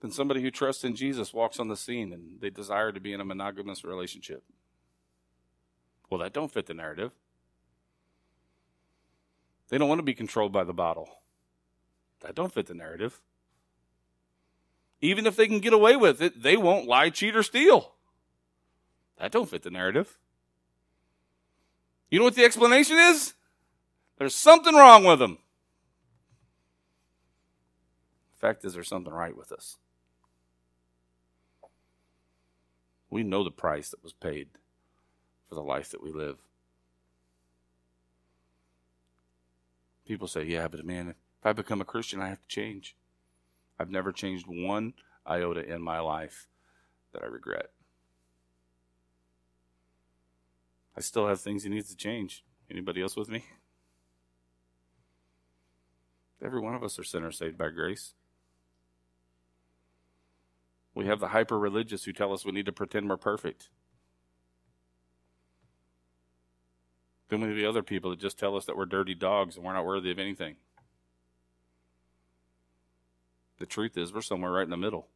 than 0.00 0.10
somebody 0.10 0.42
who 0.42 0.50
trusts 0.50 0.84
in 0.84 0.94
Jesus 0.94 1.32
walks 1.32 1.58
on 1.58 1.68
the 1.68 1.76
scene 1.76 2.12
and 2.12 2.40
they 2.40 2.50
desire 2.50 2.92
to 2.92 3.00
be 3.00 3.12
in 3.12 3.20
a 3.20 3.24
monogamous 3.24 3.84
relationship. 3.84 4.44
Well, 6.10 6.20
that 6.20 6.32
don't 6.32 6.52
fit 6.52 6.66
the 6.66 6.74
narrative. 6.74 7.12
They 9.68 9.78
don't 9.78 9.88
want 9.88 9.98
to 9.98 10.04
be 10.04 10.14
controlled 10.14 10.52
by 10.52 10.64
the 10.64 10.72
bottle. 10.72 11.08
That 12.20 12.34
don't 12.34 12.52
fit 12.52 12.66
the 12.66 12.74
narrative. 12.74 13.20
Even 15.00 15.26
if 15.26 15.36
they 15.36 15.46
can 15.46 15.60
get 15.60 15.72
away 15.72 15.96
with 15.96 16.22
it, 16.22 16.42
they 16.42 16.56
won't 16.56 16.86
lie, 16.86 17.10
cheat, 17.10 17.36
or 17.36 17.42
steal. 17.42 17.92
That 19.18 19.32
don't 19.32 19.48
fit 19.48 19.62
the 19.62 19.70
narrative. 19.70 20.18
You 22.10 22.18
know 22.18 22.24
what 22.24 22.34
the 22.34 22.44
explanation 22.44 22.96
is? 22.98 23.34
There's 24.18 24.34
something 24.34 24.74
wrong 24.74 25.04
with 25.04 25.18
them. 25.18 25.38
The 28.34 28.38
fact 28.38 28.64
is, 28.64 28.74
there's 28.74 28.88
something 28.88 29.12
right 29.12 29.36
with 29.36 29.52
us. 29.52 29.76
We 33.10 33.22
know 33.22 33.44
the 33.44 33.50
price 33.50 33.90
that 33.90 34.02
was 34.02 34.12
paid 34.12 34.48
for 35.48 35.54
the 35.54 35.62
life 35.62 35.90
that 35.90 36.02
we 36.02 36.10
live. 36.10 36.38
People 40.06 40.28
say, 40.28 40.44
yeah, 40.44 40.68
but 40.68 40.84
man, 40.84 41.08
if 41.08 41.46
I 41.46 41.52
become 41.52 41.80
a 41.80 41.84
Christian, 41.84 42.20
I 42.20 42.28
have 42.28 42.40
to 42.40 42.48
change. 42.48 42.96
I've 43.78 43.90
never 43.90 44.12
changed 44.12 44.46
one 44.48 44.94
iota 45.26 45.60
in 45.60 45.82
my 45.82 46.00
life 46.00 46.48
that 47.12 47.22
I 47.22 47.26
regret. 47.26 47.70
I 50.96 51.00
still 51.00 51.28
have 51.28 51.40
things 51.40 51.62
he 51.62 51.68
needs 51.68 51.90
to 51.90 51.96
change. 51.96 52.44
Anybody 52.70 53.02
else 53.02 53.16
with 53.16 53.28
me? 53.28 53.44
Every 56.42 56.60
one 56.60 56.74
of 56.74 56.82
us 56.82 56.98
are 56.98 57.04
sinners 57.04 57.38
saved 57.38 57.58
by 57.58 57.68
grace. 57.70 58.14
We 60.96 61.04
have 61.04 61.20
the 61.20 61.28
hyper 61.28 61.58
religious 61.58 62.04
who 62.04 62.14
tell 62.14 62.32
us 62.32 62.46
we 62.46 62.52
need 62.52 62.64
to 62.64 62.72
pretend 62.72 63.10
we're 63.10 63.18
perfect. 63.18 63.68
Then 67.28 67.42
we 67.42 67.48
have 67.48 67.56
the 67.56 67.66
other 67.66 67.82
people 67.82 68.10
that 68.10 68.18
just 68.18 68.38
tell 68.38 68.56
us 68.56 68.64
that 68.64 68.78
we're 68.78 68.86
dirty 68.86 69.14
dogs 69.14 69.56
and 69.56 69.64
we're 69.64 69.74
not 69.74 69.84
worthy 69.84 70.10
of 70.10 70.18
anything. 70.18 70.56
The 73.58 73.66
truth 73.66 73.98
is, 73.98 74.14
we're 74.14 74.22
somewhere 74.22 74.50
right 74.50 74.64
in 74.64 74.70
the 74.70 74.78
middle. 74.78 75.08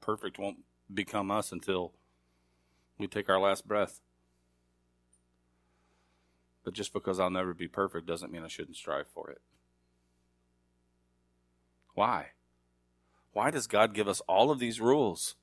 Perfect 0.00 0.36
won't 0.36 0.64
become 0.92 1.30
us 1.30 1.52
until 1.52 1.92
we 2.98 3.06
take 3.06 3.28
our 3.28 3.38
last 3.38 3.68
breath. 3.68 4.00
But 6.64 6.74
just 6.74 6.92
because 6.92 7.20
I'll 7.20 7.30
never 7.30 7.54
be 7.54 7.68
perfect 7.68 8.06
doesn't 8.06 8.32
mean 8.32 8.42
I 8.42 8.48
shouldn't 8.48 8.76
strive 8.76 9.06
for 9.06 9.30
it. 9.30 9.40
Why? 11.94 12.30
Why 13.32 13.50
does 13.50 13.66
God 13.66 13.94
give 13.94 14.08
us 14.08 14.20
all 14.28 14.50
of 14.50 14.58
these 14.58 14.80
rules? 14.80 15.36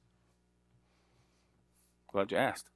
Glad 2.12 2.32
you 2.32 2.38
asked. 2.38 2.70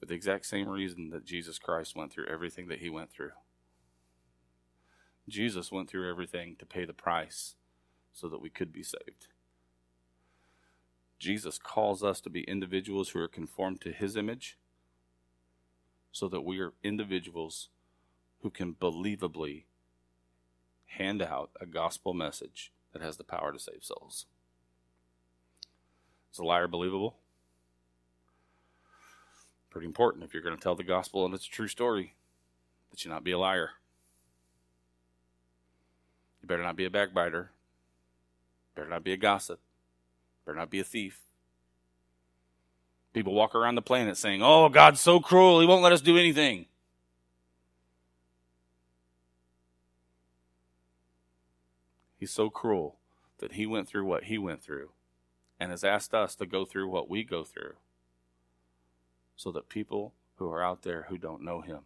For 0.00 0.06
the 0.06 0.14
exact 0.14 0.46
same 0.46 0.68
reason 0.68 1.10
that 1.10 1.24
Jesus 1.24 1.58
Christ 1.58 1.96
went 1.96 2.12
through 2.12 2.26
everything 2.26 2.68
that 2.68 2.80
he 2.80 2.90
went 2.90 3.10
through. 3.10 3.30
Jesus 5.28 5.72
went 5.72 5.88
through 5.88 6.10
everything 6.10 6.56
to 6.58 6.66
pay 6.66 6.84
the 6.84 6.92
price 6.92 7.54
so 8.12 8.28
that 8.28 8.40
we 8.40 8.50
could 8.50 8.72
be 8.72 8.82
saved. 8.82 9.28
Jesus 11.18 11.58
calls 11.58 12.02
us 12.04 12.20
to 12.20 12.30
be 12.30 12.42
individuals 12.42 13.10
who 13.10 13.20
are 13.20 13.28
conformed 13.28 13.80
to 13.80 13.92
his 13.92 14.16
image 14.16 14.58
so 16.12 16.28
that 16.28 16.42
we 16.42 16.60
are 16.60 16.74
individuals 16.82 17.70
who 18.42 18.50
can 18.50 18.74
believably 18.74 19.64
hand 20.86 21.22
out 21.22 21.50
a 21.60 21.66
gospel 21.66 22.14
message 22.14 22.72
that 22.92 23.02
has 23.02 23.16
the 23.16 23.24
power 23.24 23.52
to 23.52 23.58
save 23.58 23.82
souls. 23.82 24.26
Is 26.32 26.38
a 26.38 26.44
liar 26.44 26.68
believable? 26.68 27.16
Pretty 29.70 29.86
important 29.86 30.24
if 30.24 30.32
you're 30.32 30.42
going 30.42 30.56
to 30.56 30.62
tell 30.62 30.76
the 30.76 30.84
gospel 30.84 31.24
and 31.24 31.34
it's 31.34 31.46
a 31.46 31.50
true 31.50 31.68
story 31.68 32.14
that 32.90 33.04
you 33.04 33.10
not 33.10 33.24
be 33.24 33.32
a 33.32 33.38
liar. 33.38 33.70
You 36.40 36.48
better 36.48 36.62
not 36.62 36.76
be 36.76 36.84
a 36.84 36.90
backbiter. 36.90 37.50
Better 38.74 38.88
not 38.88 39.02
be 39.02 39.12
a 39.12 39.16
gossip. 39.16 39.60
Better 40.44 40.58
not 40.58 40.70
be 40.70 40.80
a 40.80 40.84
thief. 40.84 41.20
People 43.12 43.32
walk 43.32 43.54
around 43.54 43.76
the 43.76 43.82
planet 43.82 44.16
saying, 44.16 44.42
Oh, 44.42 44.68
God's 44.68 45.00
so 45.00 45.20
cruel, 45.20 45.60
He 45.60 45.66
won't 45.66 45.82
let 45.82 45.92
us 45.92 46.00
do 46.00 46.18
anything. 46.18 46.66
He's 52.24 52.32
so 52.32 52.48
cruel 52.48 52.96
that 53.40 53.52
He 53.52 53.66
went 53.66 53.86
through 53.86 54.06
what 54.06 54.24
He 54.24 54.38
went 54.38 54.62
through 54.62 54.92
and 55.60 55.70
has 55.70 55.84
asked 55.84 56.14
us 56.14 56.34
to 56.36 56.46
go 56.46 56.64
through 56.64 56.88
what 56.88 57.10
we 57.10 57.22
go 57.22 57.44
through 57.44 57.74
so 59.36 59.52
that 59.52 59.68
people 59.68 60.14
who 60.36 60.48
are 60.50 60.64
out 60.64 60.84
there 60.84 61.04
who 61.10 61.18
don't 61.18 61.44
know 61.44 61.60
Him 61.60 61.80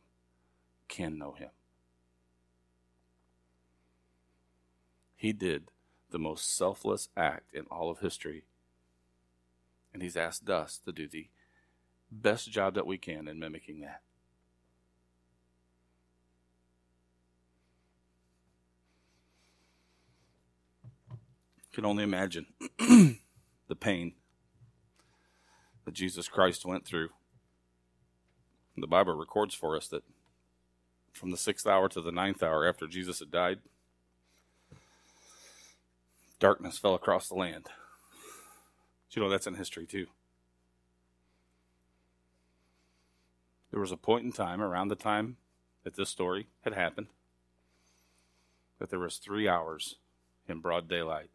can 0.86 1.18
know 1.18 1.32
Him. 1.32 1.48
He 5.16 5.32
did 5.32 5.72
the 6.08 6.20
most 6.20 6.56
selfless 6.56 7.08
act 7.16 7.52
in 7.52 7.64
all 7.68 7.90
of 7.90 7.98
history 7.98 8.44
and 9.92 10.04
He's 10.04 10.16
asked 10.16 10.48
us 10.48 10.78
to 10.84 10.92
do 10.92 11.08
the 11.08 11.26
best 12.12 12.48
job 12.48 12.74
that 12.74 12.86
we 12.86 12.96
can 12.96 13.26
in 13.26 13.40
mimicking 13.40 13.80
that. 13.80 14.02
Can 21.78 21.84
only 21.84 22.02
imagine 22.02 22.46
the 22.78 23.76
pain 23.78 24.14
that 25.84 25.94
Jesus 25.94 26.26
Christ 26.26 26.66
went 26.66 26.84
through. 26.84 27.10
The 28.76 28.88
Bible 28.88 29.14
records 29.14 29.54
for 29.54 29.76
us 29.76 29.86
that 29.86 30.02
from 31.12 31.30
the 31.30 31.36
sixth 31.36 31.68
hour 31.68 31.88
to 31.90 32.00
the 32.00 32.10
ninth 32.10 32.42
hour 32.42 32.68
after 32.68 32.88
Jesus 32.88 33.20
had 33.20 33.30
died, 33.30 33.60
darkness 36.40 36.78
fell 36.78 36.96
across 36.96 37.28
the 37.28 37.36
land 37.36 37.68
you 39.18 39.24
know 39.24 39.30
that's 39.30 39.46
in 39.46 39.54
history 39.54 39.86
too. 39.86 40.06
There 43.70 43.80
was 43.80 43.92
a 43.92 43.96
point 43.96 44.24
in 44.24 44.32
time 44.32 44.62
around 44.62 44.88
the 44.88 44.96
time 44.96 45.36
that 45.84 45.96
this 45.96 46.08
story 46.08 46.46
had 46.62 46.72
happened 46.72 47.08
that 48.78 48.90
there 48.90 48.98
was 49.00 49.16
three 49.16 49.48
hours 49.48 49.96
in 50.48 50.60
broad 50.60 50.88
daylight 50.88 51.30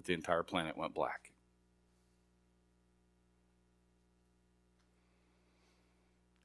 that 0.00 0.06
the 0.06 0.14
entire 0.14 0.42
planet 0.42 0.78
went 0.78 0.94
black. 0.94 1.30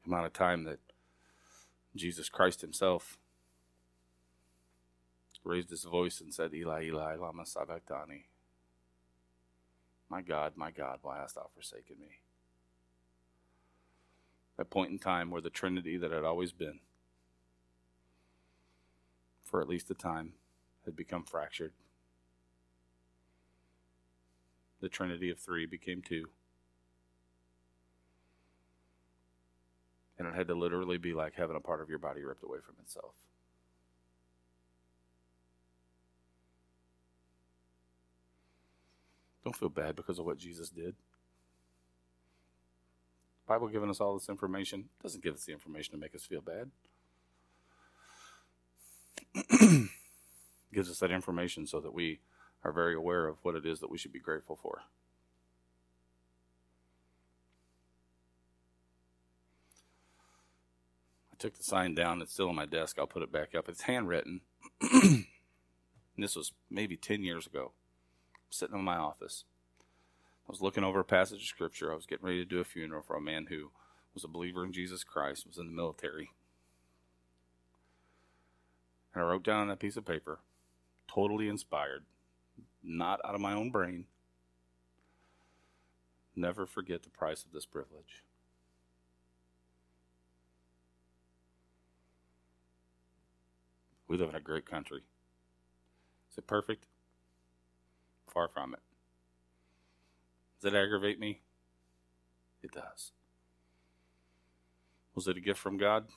The 0.04 0.10
amount 0.10 0.26
of 0.26 0.34
time 0.34 0.66
that 0.66 0.80
Jesus 1.96 2.28
Christ 2.28 2.60
himself 2.60 3.18
raised 5.46 5.70
his 5.70 5.86
voice 5.86 6.20
and 6.20 6.34
said, 6.34 6.54
Eli, 6.54 6.84
Eli, 6.84 7.16
lama 7.16 7.46
sabachthani. 7.46 8.26
My 10.10 10.22
God, 10.22 10.54
my 10.58 10.72
God, 10.72 11.00
why 11.02 11.20
hast 11.20 11.36
thou 11.36 11.48
forsaken 11.54 11.96
me? 11.98 12.20
That 14.58 14.70
point 14.70 14.92
in 14.92 15.00
time 15.00 15.32
where 15.32 15.42
the 15.42 15.50
Trinity 15.50 15.96
that 15.96 16.12
had 16.12 16.26
always 16.26 16.52
been, 16.52 16.80
for 19.46 19.62
at 19.62 19.70
least 19.70 19.90
a 19.92 19.94
time, 19.94 20.34
had 20.84 20.98
become 20.98 21.24
fractured. 21.24 21.72
The 24.86 24.90
Trinity 24.90 25.32
of 25.32 25.40
three 25.40 25.66
became 25.66 26.04
two. 26.04 26.26
And 30.20 30.28
it 30.28 30.36
had 30.36 30.48
to 30.50 30.54
literally 30.54 31.00
be 31.00 31.16
like 31.16 31.34
having 31.34 31.56
a 31.56 31.60
part 31.60 31.82
of 31.82 31.90
your 31.90 31.98
body 31.98 32.22
ripped 32.22 32.44
away 32.44 32.60
from 32.64 32.76
itself. 32.84 33.16
Don't 39.44 39.56
feel 39.56 39.70
bad 39.70 39.96
because 39.96 40.20
of 40.20 40.26
what 40.26 40.38
Jesus 40.38 40.70
did. 40.70 40.94
Bible 43.48 43.70
giving 43.70 43.90
us 43.90 44.00
all 44.00 44.14
this 44.14 44.30
information 44.30 44.90
doesn't 45.02 45.24
give 45.24 45.34
us 45.34 45.46
the 45.46 45.52
information 45.52 45.94
to 45.94 46.00
make 46.00 46.14
us 46.14 46.28
feel 46.28 46.42
bad. 46.42 46.70
gives 50.72 50.92
us 50.92 51.00
that 51.00 51.10
information 51.10 51.66
so 51.66 51.80
that 51.80 51.96
we 51.96 52.20
are 52.66 52.72
very 52.72 52.96
aware 52.96 53.28
of 53.28 53.38
what 53.44 53.56
it 53.56 53.64
is 53.64 53.80
that 53.80 53.92
we 53.92 53.98
should 53.98 54.12
be 54.12 54.20
grateful 54.20 54.56
for. 54.56 54.82
I 61.32 61.36
took 61.38 61.56
the 61.56 61.64
sign 61.64 61.94
down. 61.94 62.24
It's 62.24 62.34
still 62.34 62.50
on 62.50 62.56
my 62.56 62.66
desk. 62.66 62.98
I'll 62.98 63.06
put 63.06 63.22
it 63.22 63.32
back 63.32 63.54
up. 63.54 63.70
It's 63.70 63.84
handwritten. 63.84 64.42
and 64.82 65.26
this 66.18 66.36
was 66.36 66.54
maybe 66.72 66.98
10 66.98 67.24
years 67.24 67.46
ago 67.46 67.74
I'm 68.34 68.52
sitting 68.52 68.76
in 68.76 68.84
my 68.84 68.98
office. 68.98 69.44
I 70.48 70.52
was 70.52 70.62
looking 70.62 70.84
over 70.84 71.02
a 71.02 71.06
passage 71.06 71.42
of 71.42 71.48
scripture. 71.48 71.92
I 71.92 71.96
was 71.96 72.08
getting 72.08 72.26
ready 72.26 72.40
to 72.40 72.50
do 72.50 72.60
a 72.60 72.64
funeral 72.64 73.04
for 73.04 73.16
a 73.16 73.22
man 73.22 73.46
who 73.50 73.70
was 74.16 74.24
a 74.24 74.28
believer 74.28 74.66
in 74.66 74.74
Jesus 74.74 75.04
Christ, 75.04 75.46
was 75.46 75.60
in 75.60 75.68
the 75.68 75.72
military. 75.72 76.32
And 79.14 79.24
I 79.24 79.28
wrote 79.28 79.44
down 79.44 79.62
on 79.62 79.68
that 79.68 79.80
piece 79.80 79.98
of 79.98 80.06
paper, 80.06 80.40
totally 81.08 81.48
inspired, 81.48 82.06
not 82.86 83.20
out 83.26 83.36
of 83.36 83.42
my 83.42 83.54
own 83.54 83.72
brain. 83.72 84.06
Never 86.36 86.66
forget 86.66 87.04
the 87.04 87.10
price 87.10 87.44
of 87.44 87.52
this 87.52 87.66
privilege. 87.66 88.24
We 94.08 94.18
live 94.18 94.30
in 94.30 94.36
a 94.36 94.42
great 94.42 94.66
country. 94.66 95.02
Is 96.32 96.38
it 96.38 96.48
perfect? 96.48 96.86
Far 98.32 98.48
from 98.48 98.74
it. 98.74 98.82
Does 100.62 100.74
it 100.74 100.78
aggravate 100.78 101.20
me? 101.20 101.42
It 102.62 102.72
does. 102.72 103.12
Was 105.16 105.28
it 105.28 105.38
a 105.38 105.42
gift 105.42 105.60
from 105.60 105.78
God? 105.78 106.08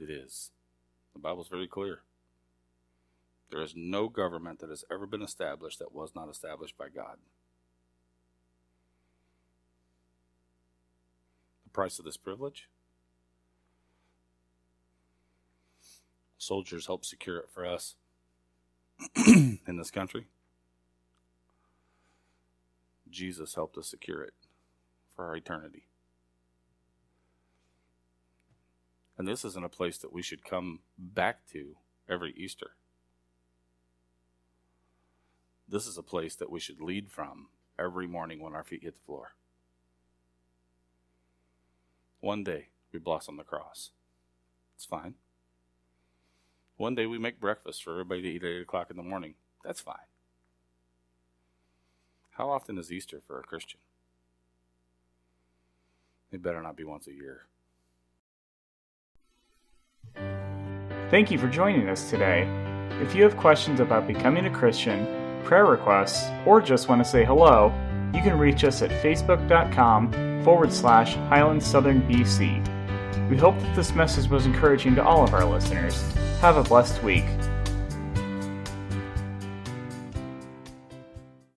It 0.00 0.10
is. 0.10 0.50
The 1.12 1.18
Bible's 1.18 1.48
very 1.48 1.68
clear. 1.68 2.00
There 3.50 3.62
is 3.62 3.74
no 3.76 4.08
government 4.08 4.58
that 4.60 4.70
has 4.70 4.84
ever 4.90 5.06
been 5.06 5.22
established 5.22 5.78
that 5.78 5.94
was 5.94 6.14
not 6.14 6.28
established 6.28 6.76
by 6.76 6.88
God. 6.88 7.18
The 11.64 11.70
price 11.70 11.98
of 11.98 12.04
this 12.04 12.16
privilege? 12.16 12.68
Soldiers 16.38 16.86
help 16.86 17.04
secure 17.04 17.38
it 17.38 17.48
for 17.52 17.64
us. 17.64 17.96
in 19.16 19.76
this 19.76 19.90
country. 19.90 20.26
Jesus 23.10 23.54
helped 23.54 23.78
us 23.78 23.88
secure 23.88 24.22
it 24.22 24.34
for 25.14 25.24
our 25.26 25.36
eternity. 25.36 25.84
And 29.18 29.26
this 29.26 29.44
isn't 29.44 29.64
a 29.64 29.70
place 29.70 29.96
that 29.98 30.12
we 30.12 30.22
should 30.22 30.44
come 30.44 30.80
back 30.98 31.46
to 31.52 31.76
every 32.08 32.34
Easter. 32.36 32.72
This 35.68 35.86
is 35.86 35.98
a 35.98 36.02
place 36.02 36.36
that 36.36 36.50
we 36.50 36.60
should 36.60 36.80
lead 36.80 37.10
from 37.10 37.48
every 37.78 38.06
morning 38.06 38.40
when 38.40 38.54
our 38.54 38.64
feet 38.64 38.84
hit 38.84 38.94
the 38.94 39.04
floor. 39.04 39.34
One 42.20 42.44
day 42.44 42.68
we 42.92 42.98
blossom 42.98 43.36
the 43.36 43.44
cross. 43.44 43.90
It's 44.76 44.84
fine. 44.84 45.14
One 46.76 46.94
day 46.94 47.06
we 47.06 47.18
make 47.18 47.40
breakfast 47.40 47.82
for 47.82 47.92
everybody 47.92 48.22
to 48.22 48.28
eat 48.28 48.44
at 48.44 48.50
8 48.50 48.62
o'clock 48.62 48.90
in 48.90 48.96
the 48.96 49.02
morning. 49.02 49.34
That's 49.64 49.80
fine. 49.80 49.96
How 52.32 52.50
often 52.50 52.76
is 52.78 52.92
Easter 52.92 53.22
for 53.26 53.40
a 53.40 53.42
Christian? 53.42 53.80
It 56.30 56.42
better 56.42 56.62
not 56.62 56.76
be 56.76 56.84
once 56.84 57.06
a 57.06 57.12
year. 57.12 57.46
Thank 61.10 61.30
you 61.30 61.38
for 61.38 61.48
joining 61.48 61.88
us 61.88 62.10
today. 62.10 62.42
If 63.00 63.14
you 63.14 63.22
have 63.22 63.36
questions 63.36 63.80
about 63.80 64.06
becoming 64.06 64.46
a 64.46 64.50
Christian, 64.50 65.06
prayer 65.46 65.64
requests, 65.64 66.28
or 66.44 66.60
just 66.60 66.88
want 66.88 67.02
to 67.02 67.08
say 67.08 67.24
hello, 67.24 67.72
you 68.12 68.20
can 68.20 68.36
reach 68.36 68.64
us 68.64 68.82
at 68.82 68.90
facebook.com 68.90 70.42
forward 70.42 70.72
slash 70.72 71.14
Highland 71.28 71.62
Southern 71.62 72.02
BC. 72.02 73.30
We 73.30 73.36
hope 73.36 73.56
that 73.60 73.76
this 73.76 73.94
message 73.94 74.28
was 74.28 74.44
encouraging 74.44 74.96
to 74.96 75.04
all 75.04 75.22
of 75.22 75.32
our 75.34 75.44
listeners. 75.44 76.02
Have 76.40 76.56
a 76.56 76.64
blessed 76.64 77.02
week. 77.04 77.24